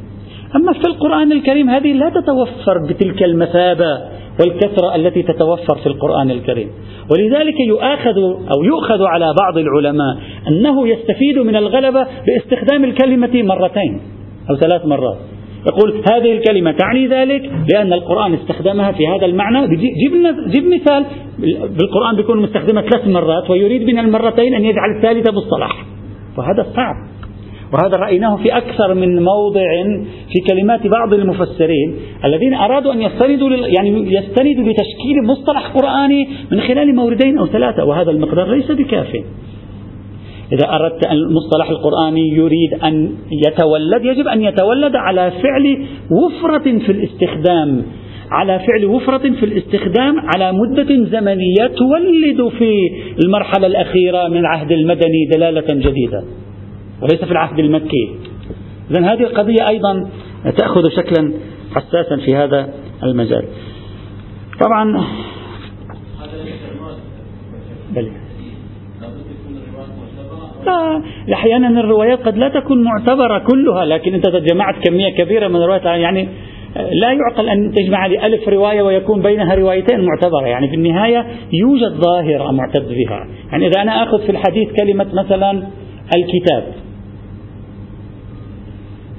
أما 0.56 0.74
في 0.74 0.88
القرآن 0.88 1.32
الكريم 1.32 1.70
هذه 1.70 1.94
لا 1.94 2.10
تتوفر 2.10 2.78
بتلك 2.90 3.24
المثابة 3.24 4.00
والكثرة 4.40 4.96
التي 4.96 5.24
تتوفر 5.24 5.76
في 5.76 5.88
القرآن 5.88 6.32
الكريم. 6.32 6.70
ولذلك 7.12 7.60
يؤاخذ 7.68 8.18
أو 8.56 8.64
يؤخذ 8.64 9.04
على 9.04 9.26
بعض 9.40 9.58
العلماء 9.58 10.18
أنه 10.48 10.88
يستفيد 10.88 11.38
من 11.40 11.56
الغلبة 11.56 12.08
باستخدام 12.28 12.84
الكلمة 12.84 13.44
مرتين 13.44 14.02
أو 14.50 14.56
ثلاث 14.56 14.86
مرات. 14.86 15.18
يقول 15.68 16.04
هذه 16.12 16.32
الكلمة 16.32 16.72
تعني 16.72 17.08
ذلك 17.08 17.52
لأن 17.74 17.94
القرآن 17.94 18.34
استخدمها 18.34 18.92
في 18.92 19.08
هذا 19.08 19.26
المعنى. 19.26 19.68
جيب, 19.68 20.12
جيب 20.52 20.64
مثال. 20.64 21.06
بالقرآن 21.80 22.16
بيكون 22.16 22.42
مستخدمة 22.42 22.82
ثلاث 22.82 23.08
مرات 23.08 23.50
ويريد 23.50 23.84
من 23.84 24.00
المرتين 24.00 24.56
أن 24.56 24.66
يجعل 24.66 24.96
الثالثة 24.98 25.32
مصطلح 25.32 25.86
وهذا 26.38 26.64
صعب. 26.76 26.96
وهذا 27.74 27.98
رأيناه 27.98 28.36
في 28.36 28.58
أكثر 28.58 28.94
من 28.94 29.24
موضع 29.24 29.84
في 30.34 30.40
كلمات 30.48 30.88
بعض 30.88 31.14
المفسرين 31.14 31.96
الذين 32.26 32.54
أرادوا 32.54 32.94
أن 32.94 33.02
يستندوا 33.02 33.50
يعني 33.50 33.90
يستندوا 34.14 34.64
لتشكيل 34.64 35.24
مصطلح 35.24 35.68
قرآني 35.68 36.28
من 36.52 36.62
خلال 36.62 36.96
موردين 36.96 37.38
أو 37.38 37.46
ثلاثة. 37.46 37.86
وهذا 37.86 38.12
المقدار 38.12 38.56
ليس 38.56 38.72
بكاف. 38.72 39.24
إذا 40.54 40.70
أردت 40.70 41.06
أن 41.06 41.16
المصطلح 41.16 41.70
القرآني 41.70 42.30
يريد 42.30 42.74
أن 42.84 43.16
يتولد 43.48 44.06
يجب 44.06 44.28
أن 44.28 44.42
يتولد 44.42 44.96
على 44.96 45.32
فعل 45.32 45.86
وفرة 46.12 46.80
في 46.80 46.92
الاستخدام 46.92 47.84
على 48.32 48.60
فعل 48.60 48.86
وفرة 48.86 49.18
في 49.18 49.46
الاستخدام 49.46 50.20
على 50.36 50.52
مدة 50.54 51.06
زمنية 51.06 51.68
تولد 51.68 52.52
في 52.58 52.90
المرحلة 53.26 53.68
الأخيرة 53.68 54.28
من 54.28 54.38
العهد 54.38 54.72
المدني 54.72 55.26
دلالة 55.36 55.74
جديدة 55.74 56.24
وليس 57.02 57.26
في 57.26 57.32
العهد 57.32 57.60
المكي. 57.60 58.16
إذا 58.92 59.00
هذه 59.00 59.24
القضية 59.24 59.68
أيضا 59.68 60.10
تأخذ 60.58 60.90
شكلا 60.90 61.34
حساسا 61.76 62.18
في 62.26 62.36
هذا 62.36 62.74
المجال. 63.04 63.46
طبعا 64.60 65.06
بل. 67.96 68.23
لا 70.66 71.02
أحيانا 71.34 71.80
الروايات 71.80 72.20
قد 72.20 72.38
لا 72.38 72.50
تكون 72.50 72.84
معتبرة 72.84 73.38
كلها 73.40 73.86
لكن 73.86 74.14
أنت 74.14 74.28
جمعت 74.28 74.76
كمية 74.88 75.10
كبيرة 75.10 75.48
من 75.48 75.56
الروايات. 75.56 75.86
يعني 75.86 76.28
لا 76.76 77.12
يعقل 77.12 77.50
أن 77.50 77.72
تجمع 77.72 78.06
لي 78.06 78.26
ألف 78.26 78.50
رواية 78.50 78.82
ويكون 78.82 79.22
بينها 79.22 79.56
روايتين 79.56 80.06
معتبرة. 80.06 80.48
يعني 80.48 80.68
في 80.68 80.76
النهاية 80.76 81.26
يوجد 81.54 81.92
ظاهرة 81.92 82.52
معتد 82.52 82.88
بها. 82.88 83.28
يعني 83.52 83.68
إذا 83.68 83.82
أنا 83.82 84.04
أخذ 84.04 84.26
في 84.26 84.32
الحديث 84.32 84.70
كلمة 84.72 85.08
مثلا 85.14 85.64
الكتاب 86.16 86.64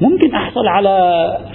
ممكن 0.04 0.34
أحصل 0.34 0.66
على 0.66 0.94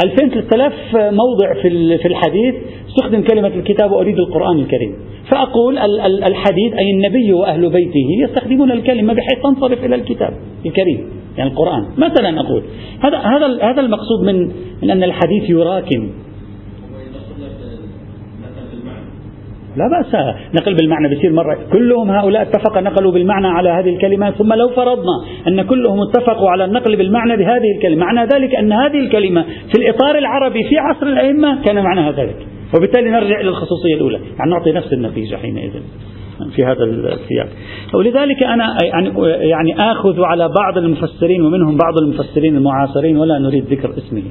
2000 0.04 0.30
3000 0.30 0.74
موضع 0.96 1.54
في 2.02 2.08
الحديث 2.08 2.56
استخدم 2.90 3.22
كلمة 3.22 3.48
الكتاب 3.48 3.92
وأريد 3.92 4.20
القرآن 4.20 4.60
الكريم. 4.60 4.96
فأقول 5.30 5.78
الحديث 6.24 6.74
أي 6.74 6.92
النبي 6.92 7.34
وأهل 7.34 7.70
بيته 7.70 8.08
يستخدمون 8.24 8.72
الكلمة 8.72 9.14
بحيث 9.14 9.40
تنصرف 9.44 9.86
إلى 9.86 9.96
الكتاب 9.96 10.34
الكريم 10.66 11.00
يعني 11.38 11.50
القرآن. 11.50 11.84
مثلا 11.98 12.40
أقول 12.40 12.64
هذا 13.04 13.18
هذا 13.18 13.48
هذا 13.70 13.82
المقصود 13.82 14.20
من 14.26 14.38
من 14.84 14.90
أن 14.92 15.04
الحديث 15.04 15.50
يراكم. 15.50 16.10
لا 19.80 19.88
بأس. 19.88 20.36
نقل 20.62 20.74
بالمعنى 20.74 21.08
بيصير 21.08 21.32
مرة. 21.34 21.58
كلهم 21.74 22.12
هؤلاء 22.12 22.42
اتفق 22.42 22.78
نقلوا 22.78 23.12
بالمعنى 23.12 23.48
على 23.48 23.70
هذه 23.70 23.90
الكلمة 23.96 24.32
ثم 24.32 24.54
لو 24.54 24.70
فرضنا 24.70 25.16
أن 25.48 25.62
كلهم 25.62 26.02
اتفقوا 26.02 26.50
على 26.50 26.66
النقل 26.66 26.96
بالمعنى 26.96 27.38
بهذه 27.38 27.72
الكلمة 27.78 28.06
معنى 28.06 28.30
ذلك 28.34 28.56
أن 28.56 28.72
هذه 28.72 29.00
الكلمة 29.00 29.42
في 29.44 29.76
الإطار 29.82 30.18
العربي 30.18 30.64
في 30.70 30.78
عصر 30.78 31.06
الأئمة 31.06 31.64
كان 31.66 31.84
معناها 31.84 32.12
ذلك. 32.12 32.36
وبالتالي 32.78 33.10
نرجع 33.10 33.40
إلى 33.42 33.50
الخصوصية 33.50 33.96
الأولى. 33.96 34.20
يعني 34.40 34.52
نعطي 34.52 34.72
نفس 34.72 34.94
النتيجة 34.94 35.36
حينئذ 35.36 35.72
في 36.56 36.66
هذا 36.66 36.84
السياق. 36.84 37.48
ولذلك 37.94 38.44
أنا 38.44 38.78
يعني, 38.84 39.10
يعني 39.50 39.92
آخذ 39.92 40.22
على 40.22 40.50
بعض 40.62 40.78
المفسرين 40.78 41.42
ومنهم 41.42 41.78
بعض 41.78 41.98
المفسرين 42.04 42.56
المعاصرين 42.56 43.18
ولا 43.18 43.40
نريد 43.40 43.66
ذكر 43.66 43.90
اسمه 43.98 44.24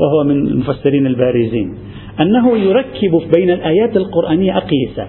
وهو 0.00 0.24
من 0.24 0.46
المفسرين 0.46 1.06
البارزين. 1.06 1.74
أنه 2.20 2.58
يركب 2.58 3.22
بين 3.36 3.50
الآيات 3.50 3.96
القرآنية 3.96 4.56
أقيسة. 4.56 5.06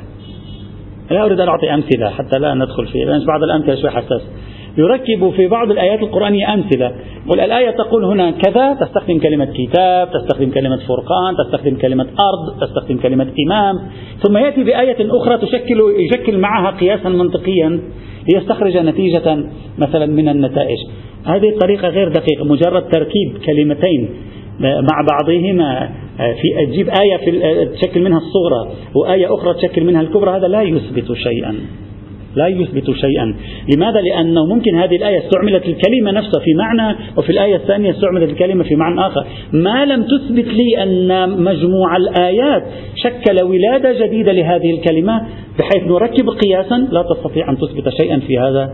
لا 1.11 1.25
أريد 1.25 1.39
أن 1.39 1.47
أعطي 1.47 1.73
أمثلة 1.73 2.09
حتى 2.09 2.39
لا 2.39 2.53
ندخل 2.53 2.87
فيه 2.87 3.05
لأن 3.05 3.25
بعض 3.25 3.43
الأمثلة 3.43 3.75
شوي 3.75 3.89
حساس. 3.89 4.21
يركب 4.77 5.29
في 5.35 5.47
بعض 5.47 5.71
الآيات 5.71 5.99
القرآنية 5.99 6.53
أمثلة. 6.53 6.91
والآية 7.31 7.69
تقول 7.69 8.05
هنا 8.05 8.31
كذا 8.31 8.73
تستخدم 8.73 9.19
كلمة 9.19 9.45
كتاب 9.45 10.09
تستخدم 10.11 10.51
كلمة 10.51 10.77
فرقان 10.77 11.35
تستخدم 11.45 11.75
كلمة 11.75 12.03
أرض 12.03 12.61
تستخدم 12.61 12.97
كلمة 12.97 13.27
إمام. 13.45 13.75
ثم 14.19 14.37
يأتي 14.37 14.63
بآية 14.63 14.97
أخرى 14.99 15.37
تشكل 15.37 15.81
يشكل 15.97 16.37
معها 16.37 16.77
قياسا 16.77 17.09
منطقيا 17.09 17.79
ليستخرج 18.33 18.77
نتيجة 18.77 19.43
مثلا 19.77 20.05
من 20.05 20.29
النتائج. 20.29 20.77
هذه 21.25 21.49
الطريقة 21.49 21.87
غير 21.87 22.09
دقيقة 22.09 22.45
مجرد 22.45 22.83
تركيب 22.89 23.37
كلمتين. 23.45 24.09
مع 24.59 25.05
بعضهما 25.11 25.89
في 26.17 26.65
تجيب 26.65 26.89
آية 26.89 27.17
في 27.17 27.65
تشكل 27.65 28.01
منها 28.01 28.17
الصغرى 28.17 28.75
وآية 28.95 29.33
أخرى 29.33 29.53
تشكل 29.53 29.83
منها 29.83 30.01
الكبرى 30.01 30.37
هذا 30.37 30.47
لا 30.47 30.61
يثبت 30.61 31.13
شيئا. 31.13 31.55
لا 32.35 32.47
يثبت 32.47 32.91
شيئا. 32.91 33.35
لماذا؟ 33.75 34.01
لأنه 34.01 34.45
ممكن 34.45 34.75
هذه 34.75 34.95
الآية 34.95 35.17
استعملت 35.17 35.65
الكلمة 35.65 36.11
نفسها 36.11 36.39
في 36.39 36.53
معنى 36.53 36.97
وفي 37.17 37.29
الآية 37.29 37.55
الثانية 37.55 37.91
استعملت 37.91 38.29
الكلمة 38.29 38.63
في 38.63 38.75
معنى 38.75 39.07
آخر. 39.07 39.25
ما 39.53 39.85
لم 39.85 40.03
تثبت 40.03 40.47
لي 40.47 40.83
أن 40.83 41.29
مجموع 41.43 41.97
الآيات 41.97 42.63
شكل 42.95 43.43
ولادة 43.43 44.05
جديدة 44.05 44.31
لهذه 44.31 44.71
الكلمة 44.71 45.21
بحيث 45.59 45.83
نركب 45.87 46.29
قياسا 46.29 46.87
لا 46.91 47.05
تستطيع 47.15 47.49
أن 47.49 47.57
تثبت 47.57 47.89
شيئا 48.01 48.19
في 48.19 48.37
هذا 48.37 48.73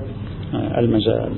المجال. 0.78 1.30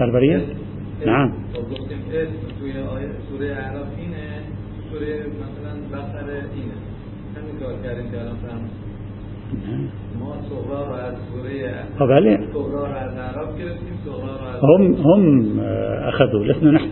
درباره 0.00 0.40
نعم. 1.06 1.32
بله 12.00 12.38
هم 14.62 14.94
هم 14.94 15.60
أخذوا 16.08 16.44
لسنا 16.44 16.70
نحن. 16.70 16.88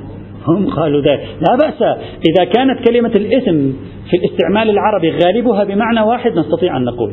هم 0.46 0.66
قالوا 0.66 1.00
ذلك. 1.00 1.20
لا 1.20 1.56
بأس. 1.56 1.82
إذا 2.28 2.44
كانت 2.44 2.88
كلمة 2.88 3.08
الاسم 3.08 3.72
في 4.10 4.16
الاستعمال 4.16 4.70
العربي 4.70 5.10
غالبها 5.10 5.64
بمعنى 5.64 6.00
واحد 6.00 6.32
نستطيع 6.32 6.76
أن 6.76 6.84
نقول. 6.84 7.12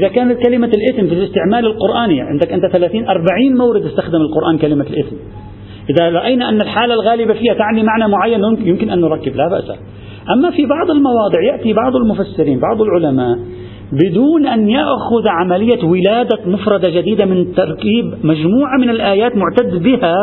إذا 0.00 0.08
كانت 0.08 0.42
كلمة 0.42 0.66
الاسم 0.66 1.08
في 1.08 1.14
الاستعمال 1.14 1.66
القرآني 1.66 2.20
عندك 2.20 2.52
أنت 2.52 2.66
30 2.66 3.08
40 3.08 3.56
مورد 3.58 3.84
استخدم 3.84 4.20
القرآن 4.20 4.58
كلمة 4.58 4.86
الاسم 4.90 5.16
إذا 5.90 6.10
رأينا 6.10 6.48
أن 6.48 6.60
الحالة 6.60 6.94
الغالبة 6.94 7.34
فيها 7.34 7.54
تعني 7.54 7.82
معنى 7.82 8.08
معين 8.08 8.40
يمكن 8.64 8.90
أن 8.90 9.00
نركب 9.00 9.36
لا 9.36 9.48
بأس. 9.48 9.70
أما 10.30 10.50
في 10.50 10.66
بعض 10.66 10.90
المواضع 10.90 11.42
يأتي 11.52 11.72
بعض 11.72 11.96
المفسرين 11.96 12.60
بعض 12.60 12.82
العلماء 12.82 13.38
بدون 13.92 14.46
أن 14.46 14.68
يأخذ 14.68 15.28
عملية 15.28 15.84
ولادة 15.84 16.38
مفردة 16.46 16.90
جديدة 16.90 17.24
من 17.24 17.54
تركيب 17.54 18.14
مجموعة 18.24 18.78
من 18.80 18.90
الآيات 18.90 19.32
معتد 19.36 19.82
بها 19.82 20.14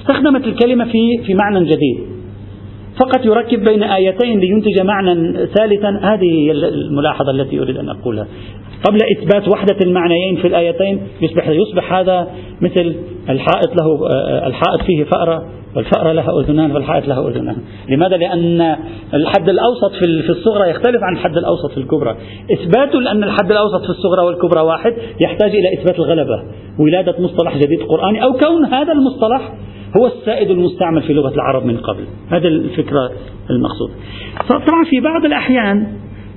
استخدمت 0.00 0.46
الكلمة 0.46 0.84
في 0.84 1.22
في 1.26 1.34
معنى 1.34 1.64
جديد. 1.64 2.19
فقط 3.00 3.26
يركب 3.26 3.64
بين 3.64 3.82
آيتين 3.82 4.40
لينتج 4.40 4.80
معنى 4.80 5.32
ثالثا. 5.32 6.00
هذه 6.02 6.46
هي 6.46 6.50
الملاحظة 6.50 7.30
التي 7.30 7.60
أريد 7.60 7.76
أن 7.76 7.88
أقولها. 7.88 8.26
قبل 8.88 8.98
إثبات 9.16 9.48
وحدة 9.48 9.76
المعنيين 9.86 10.36
في 10.36 10.46
الآيتين 10.46 11.00
يصبح 11.22 11.48
يصبح 11.48 11.94
هذا 11.94 12.28
مثل 12.60 12.94
الحائط 13.28 13.68
له 13.80 14.06
الحائط 14.46 14.82
فيه 14.86 15.04
فأرة. 15.04 15.44
والفأرة 15.76 16.12
لها 16.12 16.40
أذنان 16.40 16.72
والحائط 16.72 17.08
له 17.08 17.28
أذنان. 17.28 17.56
لماذا؟ 17.88 18.16
لأن 18.16 18.76
الحد 19.14 19.48
الأوسط 19.48 19.92
في 20.24 20.30
الصغرى 20.30 20.70
يختلف 20.70 21.02
عن 21.02 21.12
الحد 21.12 21.36
الأوسط 21.36 21.70
في 21.70 21.78
الكبرى. 21.78 22.16
إثبات 22.52 22.94
أن 22.94 23.24
الحد 23.24 23.50
الأوسط 23.50 23.82
في 23.82 23.90
الصغرى 23.90 24.26
والكبرى 24.26 24.60
واحد 24.60 24.92
يحتاج 25.20 25.50
إلى 25.50 25.74
إثبات 25.78 25.98
الغلبة 25.98 26.42
ولادة 26.78 27.14
مصطلح 27.18 27.56
جديد 27.56 27.82
قرآني 27.82 28.22
أو 28.22 28.32
كون 28.32 28.64
هذا 28.64 28.92
المصطلح 28.92 29.52
هو 29.96 30.06
السائد 30.06 30.50
المستعمل 30.50 31.02
في 31.02 31.12
لغة 31.12 31.34
العرب 31.34 31.64
من 31.64 31.76
قبل. 31.76 32.04
هذا 32.28 32.48
الفكرة 32.48 33.10
المقصود. 33.50 33.90
طبعا 34.48 34.84
في 34.90 35.00
بعض 35.00 35.24
الأحيان 35.24 35.86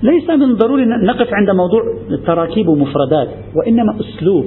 ليس 0.03 0.29
من 0.29 0.55
ضروري 0.55 0.85
نقف 0.85 1.27
عند 1.33 1.49
موضوع 1.49 1.81
تراكيب 2.25 2.67
ومفردات 2.67 3.27
وإنما 3.55 3.95
أسلوب. 3.99 4.45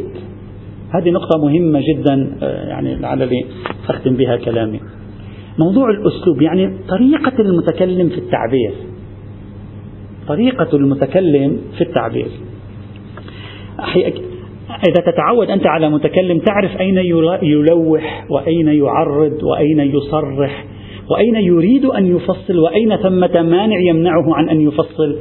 هذه 0.98 1.10
نقطة 1.10 1.38
مهمة 1.38 1.82
جدا 1.94 2.36
آه، 2.42 2.68
يعني 2.68 2.94
لعلني 2.94 3.46
أختم 3.88 4.16
بها 4.16 4.36
كلامي. 4.36 4.80
موضوع 5.58 5.90
الأسلوب 5.90 6.42
يعني 6.42 6.78
طريقة 6.88 7.42
المتكلم 7.42 8.08
في 8.08 8.18
التعبير. 8.18 8.72
طريقة 10.28 10.76
المتكلم 10.76 11.60
في 11.78 11.84
التعبير. 11.84 12.28
إذا 14.88 15.12
تتعود 15.12 15.50
أنت 15.50 15.66
على 15.66 15.90
متكلم 15.90 16.38
تعرف 16.38 16.80
أين 16.80 16.98
يلوح 17.42 18.26
وأين 18.30 18.68
يعرض 18.68 19.42
وأين 19.42 19.80
يصرح 19.80 20.64
وأين 21.10 21.36
يريد 21.36 21.84
أن 21.84 22.16
يفصل 22.16 22.58
وأين 22.58 22.96
ثمة 22.96 23.42
مانع 23.42 23.76
يمنعه 23.80 24.34
عن 24.34 24.48
أن 24.48 24.60
يفصل. 24.60 25.16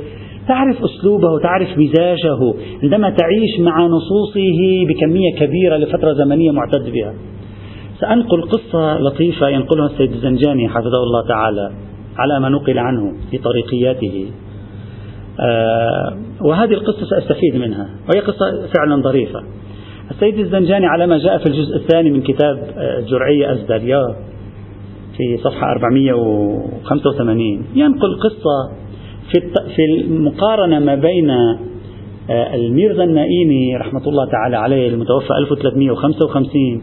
تعرف 0.47 0.77
أسلوبه 0.83 1.39
تعرف 1.39 1.69
مزاجه 1.77 2.53
عندما 2.83 3.09
تعيش 3.09 3.59
مع 3.59 3.85
نصوصه 3.87 4.85
بكمية 4.89 5.35
كبيرة 5.39 5.77
لفترة 5.77 6.13
زمنية 6.13 6.51
معتد 6.51 6.89
بها. 6.89 7.13
سأنقل 7.99 8.41
قصة 8.41 8.97
لطيفة 8.97 9.49
ينقلها 9.49 9.85
السيد 9.85 10.11
الزنجاني 10.11 10.69
حفظه 10.69 11.03
الله 11.03 11.27
تعالى 11.27 11.71
على 12.17 12.39
ما 12.39 12.49
نقل 12.49 12.79
عنه 12.79 13.13
في 13.31 13.37
طريقياته. 13.37 14.31
آه 15.39 16.17
وهذه 16.41 16.73
القصة 16.73 17.05
سأستفيد 17.05 17.55
منها 17.55 17.89
وهي 18.09 18.21
قصة 18.21 18.67
فعلا 18.75 19.01
ظريفة. 19.01 19.43
السيد 20.11 20.39
الزنجاني 20.39 20.85
على 20.85 21.07
ما 21.07 21.17
جاء 21.17 21.37
في 21.37 21.45
الجزء 21.45 21.75
الثاني 21.75 22.11
من 22.11 22.21
كتاب 22.21 22.57
آه، 22.77 23.53
أزدريا 23.53 24.15
في 25.17 25.37
صفحة 25.37 25.71
485 25.71 27.65
ينقل 27.75 28.19
قصة 28.19 28.84
في 29.75 29.85
المقارنة 29.85 30.79
ما 30.79 30.95
بين 30.95 31.29
آه، 32.29 32.55
الميرزا 32.55 33.03
النائيني 33.03 33.77
رحمة 33.77 34.07
الله 34.07 34.31
تعالى 34.31 34.57
عليه 34.57 34.87
المتوفى 34.87 35.29
1355 35.39 36.81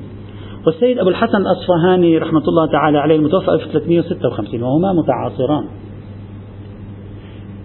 والسيد 0.67 0.99
أبو 0.99 1.09
الحسن 1.09 1.37
الأصفهاني 1.37 2.19
رحمة 2.19 2.43
الله 2.49 2.73
تعالى 2.73 2.99
عليه 2.99 3.17
المتوفى 3.17 3.51
1356 3.51 4.63
وهما 4.63 4.93
متعاصران. 4.93 5.65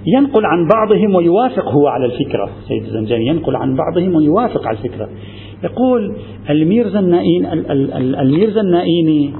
ينقل 0.06 0.46
عن 0.46 0.68
بعضهم 0.68 1.16
ويوافق 1.16 1.70
هو 1.70 1.88
على 1.88 2.06
الفكرة 2.06 2.50
سيد 2.68 2.84
الزنجاني 2.84 3.28
ينقل 3.28 3.56
عن 3.56 3.76
بعضهم 3.76 4.16
ويوافق 4.16 4.68
على 4.68 4.78
الفكرة. 4.78 5.10
يقول 5.64 6.16
الميرزا 6.50 7.00
النائين 7.00 7.46
الميرزا 8.22 8.62
النائيني 8.62 9.34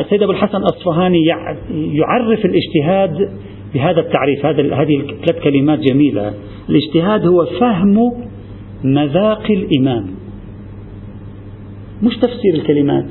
السيد 0.00 0.22
أبو 0.22 0.32
الحسن 0.32 0.58
الأصفهاني 0.58 1.24
يعرف 1.70 2.40
الاجتهاد 2.44 3.28
بهذا 3.74 4.00
التعريف 4.00 4.46
هذا 4.46 4.74
هذه 4.74 5.02
ثلاث 5.26 5.42
كلمات 5.42 5.78
جميلة. 5.78 6.34
الاجتهاد 6.68 7.26
هو 7.26 7.46
فهم 7.60 8.12
مذاق 8.84 9.50
الإمام. 9.50 10.06
مش 12.02 12.16
تفسير 12.16 12.54
الكلمات. 12.54 13.08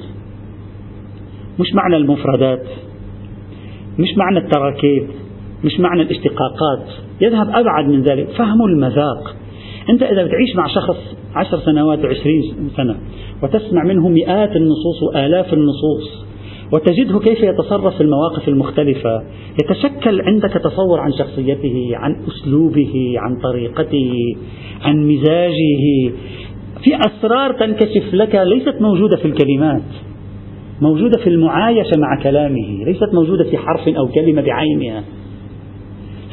مش 1.60 1.74
معنى 1.74 1.96
المفردات. 1.98 2.66
مش 4.00 4.18
معنى 4.18 4.40
التراكيب. 4.40 5.08
مش 5.64 5.80
معنى 5.80 6.02
الاشتقاقات. 6.02 6.88
يذهب 7.22 7.50
أبعد 7.50 7.86
من 7.86 8.02
ذلك. 8.02 8.30
فهم 8.30 8.66
المذاق. 8.66 9.36
أنت 9.90 10.04
إذا 10.04 10.26
بتعيش 10.26 10.56
مع 10.56 10.68
شخص 10.68 11.16
عشر 11.36 11.60
سنوات 11.60 12.00
وعشرين 12.06 12.70
سنة 12.78 12.96
وتسمع 13.44 13.84
منه 13.84 14.10
مئات 14.10 14.56
النصوص 14.56 15.04
وآلاف 15.04 15.54
النصوص 15.54 16.26
وتجده 16.72 17.20
كيف 17.20 17.40
يتصرف 17.44 17.96
في 17.96 18.02
المواقف 18.02 18.48
المختلفة. 18.48 19.24
يتشكل 19.64 20.22
عندك 20.22 20.54
تصور 20.54 21.00
عن 21.00 21.12
شخصيته 21.20 21.90
عن 21.94 22.16
أسلوبه 22.28 23.14
عن 23.18 23.38
طريقته 23.42 24.14
عن 24.82 25.08
مزاجه. 25.08 26.14
في 26.84 26.98
أسرار 27.08 27.52
تنكشف 27.52 28.14
لك 28.14 28.36
ليست 28.36 28.82
موجودة 28.82 29.16
في 29.16 29.26
الكلمات. 29.26 29.82
موجودة 30.82 31.18
في 31.24 31.30
المعايشة 31.30 31.98
مع 31.98 32.24
كلامه. 32.24 32.84
ليست 32.86 33.14
موجودة 33.14 33.44
في 33.44 33.58
حرف 33.58 33.88
أو 33.88 34.08
كلمة 34.08 34.42
بعينها. 34.42 35.04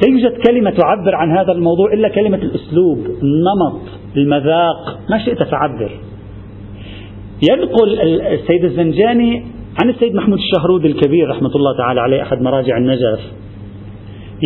لا 0.01 0.09
يوجد 0.09 0.37
كلمة 0.47 0.69
تعبر 0.69 1.15
عن 1.15 1.37
هذا 1.37 1.51
الموضوع 1.51 1.93
إلا 1.93 2.09
كلمة 2.09 2.37
الأسلوب 2.37 2.97
النمط 2.97 3.81
المذاق. 4.17 4.99
ما 5.09 5.25
شئت 5.25 5.43
فعبر. 5.43 5.91
ينقل 7.49 8.01
السيد 8.21 8.63
الزنجاني 8.63 9.43
عن 9.83 9.89
السيد 9.89 10.15
محمود 10.15 10.39
الشهرود 10.39 10.85
الكبير 10.85 11.29
رحمة 11.29 11.51
الله 11.55 11.77
تعالى 11.77 12.01
عليه 12.01 12.21
أحد 12.21 12.41
مراجع 12.41 12.77
النجف. 12.77 13.19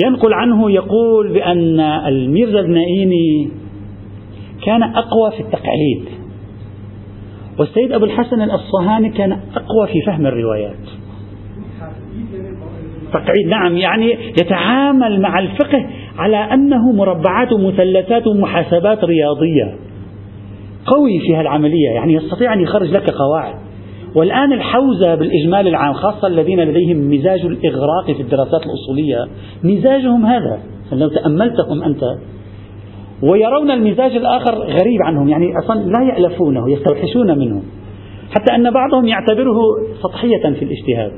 ينقل 0.06 0.34
عنه 0.34 0.72
يقول 0.72 1.34
بأن 1.34 1.80
الميرزا 1.80 2.60
النائيني 2.60 3.50
كان 4.66 4.84
أقوى 4.84 5.32
في 5.32 5.40
التقعيد 5.40 6.06
والسيد 7.60 7.92
أبو 7.92 8.06
الحسن 8.06 8.42
الأصفهاني 8.42 9.10
كان 9.10 9.32
أقوى 9.32 9.88
في 9.94 10.02
فهم 10.02 10.26
الروايات. 10.26 10.86
تقعيد 13.14 13.48
نعم 13.48 13.78
يعني 13.78 14.18
يتعامل 14.42 15.22
مع 15.22 15.40
الفقه 15.40 15.90
على 16.18 16.38
أنه 16.38 16.92
مربعات 16.92 17.54
ومثلثات 17.54 18.28
ومحاسبات 18.28 19.04
رياضية 19.04 19.76
قوي 20.86 21.20
في 21.20 21.36
هالعملية 21.36 21.90
يعني 21.96 22.14
يستطيع 22.14 22.54
أن 22.54 22.62
يخرج 22.62 22.92
لك 22.92 23.10
قواعد. 23.10 23.56
والآن 24.16 24.54
الحوزة 24.54 25.16
بالإجمال 25.16 25.68
العام 25.68 25.94
خاصة 25.94 26.28
الذين 26.28 26.60
لديهم 26.60 27.10
مزاج 27.12 27.40
الإغراق 27.40 28.06
في 28.06 28.22
الدراسات 28.22 28.62
الأصولية 28.66 29.28
مزاجهم 29.64 30.26
هذا. 30.26 30.60
لو 30.92 31.08
تأملتهم 31.08 31.84
أنت 31.84 32.04
ويرون 33.24 33.72
المزاج 33.72 34.16
الآخر 34.16 34.52
غريب 34.52 35.00
عنهم 35.06 35.30
يعني 35.30 35.46
أصلا 35.64 35.80
لا 35.80 36.04
يألفونه 36.14 36.72
يستوحشون 36.72 37.38
منه. 37.38 37.62
حتى 38.36 38.56
أن 38.56 38.72
بعضهم 38.72 39.08
يعتبره 39.08 39.58
سطحية 40.04 40.42
في 40.42 40.66
الاجتهاد. 40.66 41.12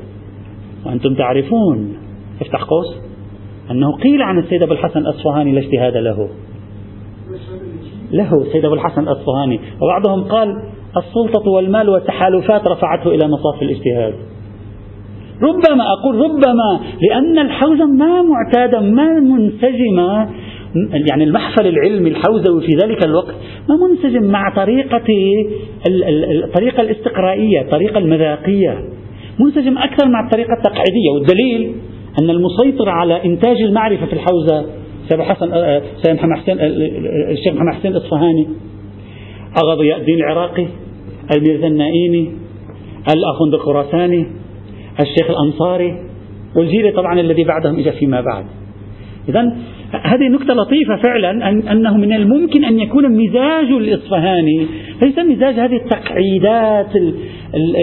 وأنتم 0.86 1.14
تعرفون 1.14 1.96
افتح 2.40 2.64
قوس 2.64 2.96
أنه 3.70 3.96
قيل 3.96 4.22
عن 4.22 4.38
السيد 4.38 4.62
أبو 4.62 4.72
الحسن 4.72 4.98
الأصفهاني 4.98 5.52
لا 5.52 5.58
اجتهاد 5.58 5.96
له. 5.96 6.28
له 8.12 8.42
السيد 8.42 8.64
أبو 8.64 8.74
الحسن 8.74 9.02
الأصفهاني 9.02 9.60
وبعضهم 9.82 10.24
قال 10.24 10.75
السلطة 10.96 11.50
والمال 11.50 11.88
والتحالفات 11.88 12.66
رفعته 12.66 13.10
إلى 13.10 13.28
مصاف 13.28 13.62
الاجتهاد. 13.62 14.14
ربما 15.42 15.84
أقول 15.92 16.16
ربما 16.16 16.80
لأن 17.10 17.38
الحوزة 17.38 17.86
ما 17.86 18.22
معتادة 18.22 18.80
ما 18.80 19.20
منسجمة 19.20 20.28
يعني 21.10 21.24
المحفل 21.24 21.66
العلمي 21.66 22.10
الحوزوي 22.10 22.60
في 22.60 22.72
ذلك 22.82 23.04
الوقت 23.04 23.34
ما 23.68 23.76
منسجم 23.88 24.22
مع 24.22 24.54
طريقة 24.56 25.04
الطريقة 26.44 26.80
الاستقرائية 26.80 27.60
الطريقة 27.60 27.98
المذاقية. 27.98 28.84
منسجم 29.40 29.78
أكثر 29.78 30.08
مع 30.08 30.26
الطريقة 30.26 30.52
التقعيدية. 30.52 31.10
والدليل 31.14 31.72
أن 32.18 32.30
المسيطر 32.30 32.88
على 32.88 33.24
إنتاج 33.24 33.56
المعرفة 33.62 34.06
في 34.06 34.12
الحوزة 34.12 34.66
سيد 35.08 35.20
حسن 35.20 35.50
سيد 36.02 36.14
محمد 36.14 36.36
حسين 36.36 36.56
الشيخ 37.30 37.54
محمد 37.54 37.74
حسين 37.74 37.92
الإصفهاني 37.92 38.48
أغا 39.64 39.74
ضياء 39.74 39.98
الدين 39.98 40.18
العراقي 40.18 40.66
الميرزا 41.36 41.66
النائيني 41.66 42.32
الأخوند 43.14 43.54
الخراساني 43.54 44.26
الشيخ 45.00 45.30
الأنصاري 45.30 45.92
والجيل 46.56 46.92
طبعا 46.96 47.20
الذي 47.20 47.44
بعدهم 47.44 47.78
إجا 47.78 47.90
فيما 47.90 48.20
بعد. 48.20 48.44
إذا 49.28 49.56
هذه 50.02 50.28
نكتة 50.28 50.54
لطيفة 50.54 50.96
فعلا 50.96 51.30
أن 51.30 51.68
أنه 51.68 51.96
من 51.96 52.12
الممكن 52.12 52.64
أن 52.64 52.80
يكون 52.80 53.08
مزاج 53.08 53.66
الإصفهاني 53.66 54.66
ليس 55.02 55.18
مزاج 55.18 55.54
هذه 55.54 55.76
التقعيدات 55.76 56.86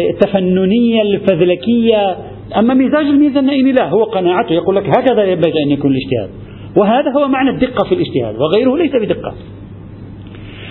التفننية 0.09 1.01
الفذلكية 1.01 2.17
أما 2.57 2.73
مزاج 2.73 3.05
الميزة 3.05 3.39
النائمي 3.39 3.71
لا 3.71 3.89
هو 3.89 4.03
قناعته 4.03 4.53
يقول 4.53 4.75
لك 4.75 4.89
هكذا 4.97 5.23
ينبغي 5.23 5.63
أن 5.65 5.71
يكون 5.71 5.91
الاجتهاد. 5.91 6.29
وهذا 6.77 7.11
هو 7.11 7.27
معنى 7.27 7.49
الدقة 7.49 7.87
في 7.89 7.95
الاجتهاد 7.95 8.35
وغيره 8.35 8.77
ليس 8.77 8.91
بدقة. 8.95 9.33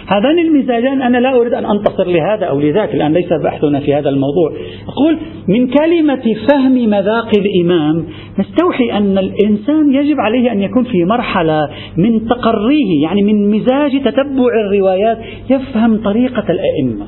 هذان 0.06 0.38
المزاجان 0.38 1.02
أنا 1.02 1.18
لا 1.18 1.36
أريد 1.36 1.54
أن 1.54 1.64
أنتصر 1.64 2.06
لهذا 2.06 2.46
أو 2.46 2.60
لذاك 2.60 2.94
الآن 2.94 3.12
ليس 3.12 3.32
بحثنا 3.44 3.80
في 3.80 3.94
هذا 3.94 4.08
الموضوع. 4.08 4.52
أقول 4.88 5.18
من 5.48 5.66
كلمة 5.66 6.34
فهم 6.48 6.72
مذاق 6.72 7.30
الإمام 7.36 8.04
نستوحي 8.38 8.92
أن 8.92 9.18
الإنسان 9.18 9.94
يجب 9.94 10.20
عليه 10.20 10.52
أن 10.52 10.62
يكون 10.62 10.84
في 10.84 11.04
مرحلة 11.04 11.68
من 11.96 12.28
تقريه 12.28 13.02
يعني 13.02 13.22
من 13.22 13.50
مزاج 13.50 14.02
تتبع 14.04 14.52
الروايات 14.66 15.18
يفهم 15.50 16.02
طريقة 16.02 16.44
الأئمة. 16.50 17.06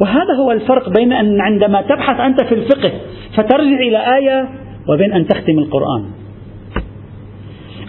وهذا 0.00 0.34
هو 0.40 0.52
الفرق 0.52 0.88
بين 0.98 1.12
أن 1.12 1.40
عندما 1.40 1.82
تبحث 1.82 2.20
أنت 2.20 2.42
في 2.42 2.54
الفقه 2.54 2.92
فترجع 3.36 3.78
إلى 3.88 4.16
آية 4.16 4.48
وبين 4.88 5.12
أن 5.12 5.26
تختم 5.26 5.58
القرآن. 5.58 6.04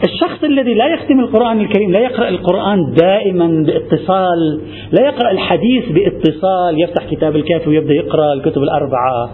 الشخص 0.04 0.44
الذي 0.44 0.74
لا 0.74 0.88
يختم 0.88 1.20
القرآن 1.20 1.60
الكريم 1.60 1.92
لا 1.92 2.00
يقرأ 2.00 2.30
القرآن 2.30 2.94
دائما 2.94 3.64
باتصال 3.66 4.62
لا 4.92 5.06
يقرأ 5.06 5.32
الحديث 5.32 5.92
باتصال. 5.92 6.82
يفتح 6.82 7.06
كتاب 7.12 7.36
الكافي 7.36 7.70
ويبدأ 7.70 7.94
يقرأ 7.94 8.34
الكتب 8.34 8.64
الأربعة. 8.64 9.30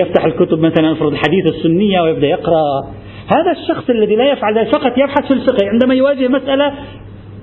يفتح 0.00 0.24
الكتب 0.24 0.58
مثلا 0.58 0.92
افرض 0.92 1.12
الحديث 1.12 1.46
السنية 1.46 2.00
ويبدأ 2.00 2.26
يقرأ. 2.26 2.64
هذا 3.26 3.50
الشخص 3.60 3.90
الذي 3.90 4.16
لا 4.16 4.32
يفعل 4.32 4.58
ذلك 4.58 4.68
فقط 4.68 4.98
يبحث 4.98 5.26
في 5.28 5.34
الفقه. 5.34 5.68
عندما 5.68 5.94
يواجه 5.94 6.28
مسألة 6.28 6.72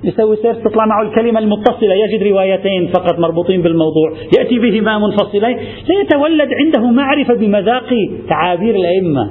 يسوي 0.04 0.36
سيرش 0.36 0.58
تطلع 0.58 0.86
معه 0.86 1.10
الكلمة 1.10 1.40
المتصلة. 1.40 1.94
يجد 1.94 2.24
روايتين 2.24 2.88
فقط 2.88 3.20
مربوطين 3.20 3.62
بالموضوع. 3.62 4.14
يأتي 4.38 4.60
بهما 4.60 5.00
منفصلين. 5.00 5.58
لا 5.90 6.02
يتولد 6.02 6.50
عنده 6.54 6.92
معرفة 6.92 7.34
بمذاق 7.34 7.90
تعابير 8.30 8.76
الأئمة. 8.76 9.30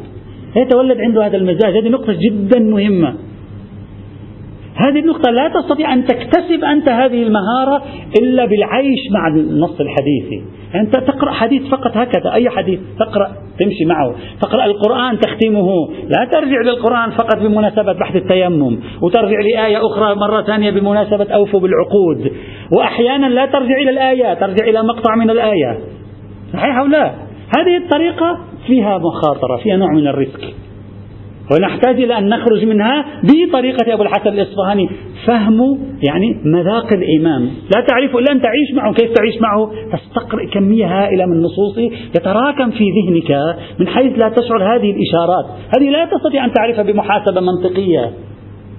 يتولد 0.57 1.01
عنده 1.01 1.27
هذا 1.27 1.37
المزاج. 1.37 1.77
هذه 1.77 1.89
نقطة 1.89 2.13
جدا 2.13 2.59
مهمة. 2.59 3.15
هذه 4.77 4.99
النقطة 4.99 5.31
لا 5.31 5.49
تستطيع 5.49 5.93
أن 5.93 6.05
تكتسب 6.05 6.65
أنت 6.65 6.89
هذه 6.89 7.23
المهارة 7.23 7.83
إلا 8.21 8.45
بالعيش 8.45 9.01
مع 9.13 9.29
النص 9.29 9.81
الحديثي. 9.81 10.45
أنت 10.75 10.97
تقرأ 10.97 11.33
حديث 11.33 11.63
فقط 11.63 11.97
هكذا 11.97 12.33
أي 12.33 12.51
حديث؟ 12.51 12.81
تقرأ 12.99 13.33
تمشي 13.59 13.85
معه. 13.85 14.15
تقرأ 14.41 14.65
القرآن 14.65 15.19
تختمه 15.19 15.69
لا 16.09 16.29
ترجع 16.33 16.61
للقرآن 16.61 17.11
فقط 17.11 17.37
بمناسبة 17.37 17.93
بحث 17.93 18.17
التيمم 18.17 18.79
وترجع 19.03 19.41
لآية 19.41 19.87
أخرى 19.87 20.15
مرة 20.15 20.43
ثانية 20.43 20.71
بمناسبة 20.71 21.35
أوفوا 21.35 21.61
بالعقود. 21.61 22.33
وأحيانا 22.77 23.27
لا 23.27 23.47
ترجع 23.47 23.77
إلى 23.83 23.91
الآية 23.91 24.35
ترجع 24.35 24.65
إلى 24.69 24.83
مقطع 24.83 25.17
من 25.17 25.31
الآية. 25.31 25.79
صحيح 26.53 26.79
أو 26.79 26.87
لا؟ 26.87 27.13
هذه 27.59 27.77
الطريقة 27.77 28.39
فيها 28.67 28.99
مخاطرة 28.99 29.57
فيها 29.57 29.77
نوع 29.77 29.93
من 29.93 30.09
الريسك 30.09 30.55
ونحتاج 31.53 32.01
إلى 32.01 32.19
أن 32.19 32.29
نخرج 32.29 32.65
منها 32.65 33.05
بطريقة 33.23 33.95
أبو 33.95 34.03
الحسن 34.03 34.29
الإصفهاني. 34.29 34.89
فهم 35.27 35.79
يعني 36.09 36.37
مذاق 36.45 36.93
الإمام. 36.93 37.43
لا 37.75 37.81
تعرف 37.89 38.17
إلا 38.17 38.33
أن 38.33 38.41
تعيش 38.41 38.75
معه. 38.75 38.93
كيف 38.93 39.13
تعيش 39.13 39.35
معه؟ 39.41 39.71
تستقرئ 39.93 40.47
كمية 40.47 40.87
هائلة 40.87 41.27
من 41.27 41.43
نصوصه 41.43 41.91
يتراكم 42.17 42.71
في 42.71 42.85
ذهنك 42.91 43.57
من 43.79 43.89
حيث 43.89 44.19
لا 44.19 44.29
تشعر 44.29 44.77
هذه 44.77 44.91
الإشارات. 44.91 45.47
هذه 45.77 45.91
لا 45.91 46.05
تستطيع 46.05 46.45
أن 46.45 46.53
تعرفها 46.53 46.83
بمحاسبة 46.83 47.41
منطقية 47.41 48.11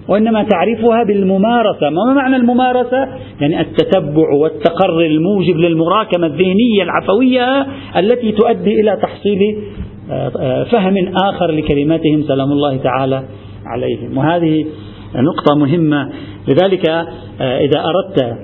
وإنما 0.07 0.43
تعرفها 0.43 1.03
بالممارسة. 1.03 1.89
ما 1.89 2.13
معنى 2.13 2.35
الممارسة؟ 2.35 3.07
يعني 3.41 3.61
التتبع 3.61 4.33
والتقرر 4.41 5.05
الموجب 5.05 5.57
للمراكمة 5.57 6.27
الذهنية 6.27 6.83
العفوية 6.83 7.67
التي 7.97 8.31
تؤدي 8.31 8.81
إلى 8.81 8.97
تحصيل 9.01 9.39
فهم 10.71 11.15
آخر 11.23 11.51
لكلماتهم 11.51 12.23
سلام 12.27 12.51
الله 12.51 12.77
تعالى 12.77 13.23
عليهم. 13.65 14.17
وهذه 14.17 14.65
نقطة 15.15 15.55
مهمة. 15.55 16.09
لذلك 16.47 16.89
آه، 16.89 17.59
إذا 17.59 17.83
أردت 17.85 18.37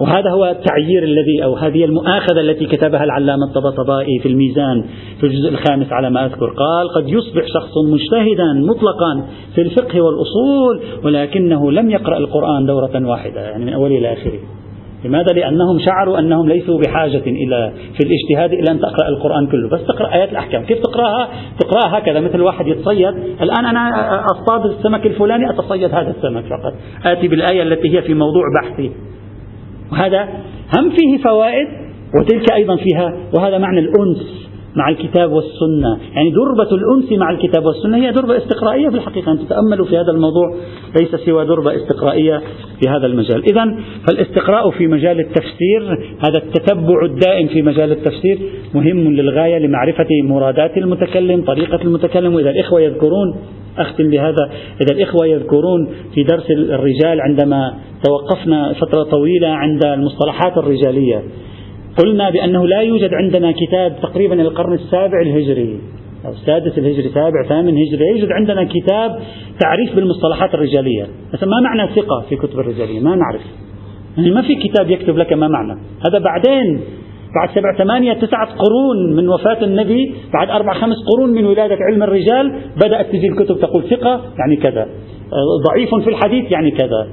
وهذا 0.00 0.30
هو 0.30 0.44
التعيير 0.44 1.02
الذي 1.02 1.44
أو 1.44 1.54
هذه 1.56 1.84
المؤاخذة 1.84 2.40
التي 2.40 2.66
كتبها 2.66 3.04
العلامة 3.04 3.44
الطبطبائي 3.48 4.18
في 4.22 4.28
الميزان 4.28 4.84
في 5.20 5.26
الجزء 5.26 5.48
الخامس 5.48 5.92
على 5.92 6.10
ما 6.10 6.26
أذكر. 6.26 6.46
قال 6.46 6.88
قد 6.96 7.08
يصبح 7.08 7.46
شخص 7.46 7.72
مجتهدا 7.92 8.52
مطلقا 8.52 9.28
في 9.54 9.60
الفقه 9.60 10.00
والأصول 10.00 10.80
ولكنه 11.04 11.72
لم 11.72 11.90
يقرأ 11.90 12.18
القرآن 12.18 12.66
دورة 12.66 13.06
واحدة. 13.08 13.40
يعني 13.40 13.64
من 13.64 13.72
أوله 13.72 13.98
إلى 13.98 14.12
آخره. 14.12 14.57
لماذا؟ 15.04 15.32
لأنهم 15.34 15.78
شعروا 15.78 16.18
أنهم 16.18 16.48
ليسوا 16.48 16.78
بحاجة 16.78 17.22
إلى 17.26 17.72
في 17.94 18.00
الاجتهاد 18.06 18.52
إلى 18.52 18.64
أن 18.70 18.80
تقرأ 18.80 19.08
القرآن 19.08 19.46
كله. 19.46 19.68
بس 19.68 19.86
تقرأ 19.86 20.14
آيات 20.14 20.30
الأحكام. 20.30 20.62
كيف 20.64 20.78
تقرأها؟ 20.78 21.28
تقرأها 21.60 21.98
هكذا 21.98 22.20
مثل 22.20 22.40
واحد 22.40 22.66
يتصيد 22.66 23.14
الآن 23.42 23.66
أنا 23.66 24.24
أصطاد 24.24 24.66
السمك 24.66 25.06
الفلاني 25.06 25.50
أتصيد 25.50 25.94
هذا 25.94 26.10
السمك 26.10 26.44
فقط. 26.44 26.74
آتي 27.04 27.28
بالآية 27.28 27.62
التي 27.62 27.96
هي 27.96 28.02
في 28.02 28.14
موضوع 28.14 28.42
بحثي. 28.62 28.90
وهذا 29.92 30.28
هم 30.78 30.90
فيه 30.90 31.22
فوائد 31.24 31.68
وتلك 32.20 32.52
أيضا 32.52 32.76
فيها 32.76 33.16
وهذا 33.38 33.58
معنى 33.58 33.80
الأنس. 33.80 34.47
مع 34.76 34.88
الكتاب 34.88 35.32
والسنة. 35.32 35.98
يعني 36.14 36.30
دربة 36.30 36.76
الأنس 36.76 37.12
مع 37.12 37.30
الكتاب 37.30 37.64
والسنة 37.64 37.96
هي 37.96 38.12
دربة 38.12 38.36
استقرائية 38.36 38.88
في 38.88 38.94
الحقيقة. 38.94 39.32
أن 39.32 39.38
تتأملوا 39.38 39.86
في 39.86 39.96
هذا 39.96 40.10
الموضوع 40.10 40.54
ليس 41.00 41.14
سوى 41.14 41.46
دربة 41.46 41.76
استقرائية 41.76 42.42
في 42.80 42.88
هذا 42.88 43.06
المجال. 43.06 43.42
إذا 43.50 43.76
فالاستقراء 44.08 44.70
في 44.70 44.86
مجال 44.86 45.20
التفسير 45.20 45.82
هذا 46.28 46.38
التتبع 46.38 47.04
الدائم 47.04 47.48
في 47.48 47.62
مجال 47.62 47.92
التفسير 47.92 48.38
مهم 48.74 49.14
للغاية 49.14 49.58
لمعرفة 49.58 50.08
مرادات 50.24 50.76
المتكلم 50.76 51.44
طريقة 51.44 51.82
المتكلم. 51.82 52.34
وإذا 52.34 52.50
الإخوة 52.50 52.80
يذكرون 52.80 53.36
أختم 53.78 54.10
بهذا 54.10 54.50
إذا 54.80 54.94
الإخوة 54.94 55.26
يذكرون 55.26 55.88
في 56.14 56.22
درس 56.22 56.50
الرجال 56.50 57.20
عندما 57.20 57.74
توقفنا 58.04 58.72
فترة 58.72 59.02
طويلة 59.02 59.48
عند 59.48 59.84
المصطلحات 59.84 60.58
الرجالية 60.58 61.22
قلنا 61.98 62.30
بأنه 62.30 62.66
لا 62.66 62.80
يوجد 62.80 63.14
عندنا 63.14 63.52
كتاب 63.52 63.96
تقريبا 64.02 64.42
القرن 64.42 64.72
السابع 64.72 65.20
الهجري 65.20 65.80
أو 66.26 66.30
السادس 66.30 66.78
الهجري 66.78 67.08
سابع 67.08 67.42
ثامن 67.48 67.76
هجري 67.78 68.08
يوجد 68.08 68.32
عندنا 68.32 68.64
كتاب 68.64 69.20
تعريف 69.60 69.96
بالمصطلحات 69.96 70.54
الرجالية. 70.54 71.06
مثلا 71.34 71.48
ما 71.48 71.60
معنى 71.60 71.94
ثقة 71.94 72.24
في 72.28 72.36
كتب 72.36 72.60
الرجالية؟ 72.60 73.00
ما 73.00 73.16
نعرف. 73.16 73.40
يعني 74.16 74.30
ما 74.30 74.42
في 74.42 74.54
كتاب 74.54 74.90
يكتب 74.90 75.18
لك 75.18 75.32
ما 75.32 75.48
معنى. 75.48 75.80
هذا 76.06 76.18
بعدين 76.18 76.80
بعد 77.36 77.54
سبع 77.54 77.78
ثمانية 77.78 78.12
تسعة 78.12 78.46
قرون 78.46 79.16
من 79.16 79.28
وفاة 79.28 79.64
النبي 79.64 80.14
بعد 80.32 80.50
أربع 80.50 80.74
خمس 80.74 80.96
قرون 81.12 81.30
من 81.30 81.46
ولادة 81.46 81.76
علم 81.90 82.02
الرجال 82.02 82.52
بدأت 82.76 83.06
تجي 83.06 83.28
الكتب 83.28 83.58
تقول 83.60 83.82
ثقة 83.82 84.20
يعني 84.38 84.56
كذا. 84.56 84.88
ضعيف 85.68 85.94
في 85.94 86.10
الحديث 86.10 86.52
يعني 86.52 86.70
كذا. 86.70 87.08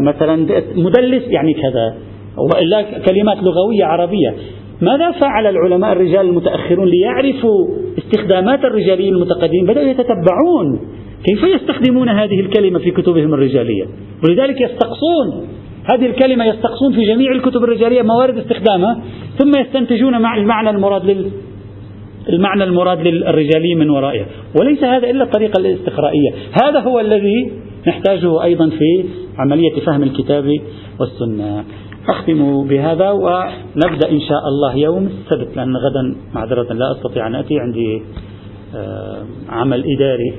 مثلا 0.00 0.36
مدلس 0.76 1.22
يعني 1.28 1.54
كذا. 1.54 1.94
وإلا 2.40 2.82
كلمات 2.82 3.36
لغوية 3.36 3.84
عربية. 3.84 4.34
ماذا 4.80 5.10
فعل 5.10 5.46
العلماء 5.46 5.92
الرجال 5.92 6.20
المتأخرون 6.20 6.88
ليعرفوا 6.88 7.68
استخدامات 7.98 8.64
الرجاليين 8.64 9.14
المتقدمين؟ 9.14 9.66
بدأوا 9.66 9.86
يتتبعون. 9.86 10.80
كيف 11.24 11.42
يستخدمون 11.42 12.08
هذه 12.08 12.40
الكلمة 12.40 12.78
في 12.78 12.90
كتبهم 12.90 13.34
الرجالية؟ 13.34 13.84
ولذلك 14.24 14.60
يستقصون. 14.60 15.48
هذه 15.92 16.06
الكلمة 16.06 16.44
يستقصون 16.44 16.92
في 16.94 17.06
جميع 17.06 17.32
الكتب 17.32 17.64
الرجالية 17.64 18.02
موارد 18.02 18.38
استخدامها 18.38 19.00
ثم 19.38 19.60
يستنتجون 19.60 20.20
مع 20.20 20.36
المعنى 20.36 20.70
المراد 20.70 21.04
لل 21.04 21.30
المعنى 22.28 22.64
المراد 22.64 23.06
للرجالي 23.06 23.74
من 23.74 23.90
ورائها 23.90 24.26
وليس 24.60 24.84
هذا 24.84 25.10
إلا 25.10 25.24
الطريقة 25.24 25.60
الاستقرائية. 25.60 26.30
هذا 26.62 26.80
هو 26.80 27.00
الذي 27.00 27.52
نحتاجه 27.88 28.42
أيضا 28.44 28.68
في 28.68 29.04
عملية 29.38 29.80
فهم 29.86 30.02
الكتاب 30.02 30.58
والسنة. 31.00 31.64
أختم 32.08 32.68
بهذا 32.68 33.10
ونبدأ 33.10 34.10
إن 34.10 34.20
شاء 34.20 34.48
الله 34.48 34.74
يوم 34.76 35.06
السبت 35.06 35.56
لأن 35.56 35.76
غدا 35.76 36.16
معذرة 36.34 36.72
لا 36.72 36.92
أستطيع 36.92 37.26
أن 37.26 37.34
أتي 37.34 37.60
عندي 37.60 38.02
آه، 38.76 39.22
عمل 39.48 39.84
إداري 39.96 40.34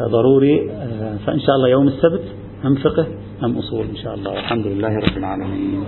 ضروري 0.00 0.70
آه، 0.70 1.16
فإن 1.26 1.40
شاء 1.40 1.56
الله 1.56 1.68
يوم 1.68 1.88
السبت 1.88 2.24
هم 2.64 2.74
فقه 2.74 3.06
هم 3.42 3.58
أصول 3.58 3.86
إن 3.86 3.96
شاء 3.96 4.14
الله. 4.14 4.30
والحمد 4.30 4.66
لله 4.66 4.96
رب 4.96 5.16
العالمين. 5.16 5.84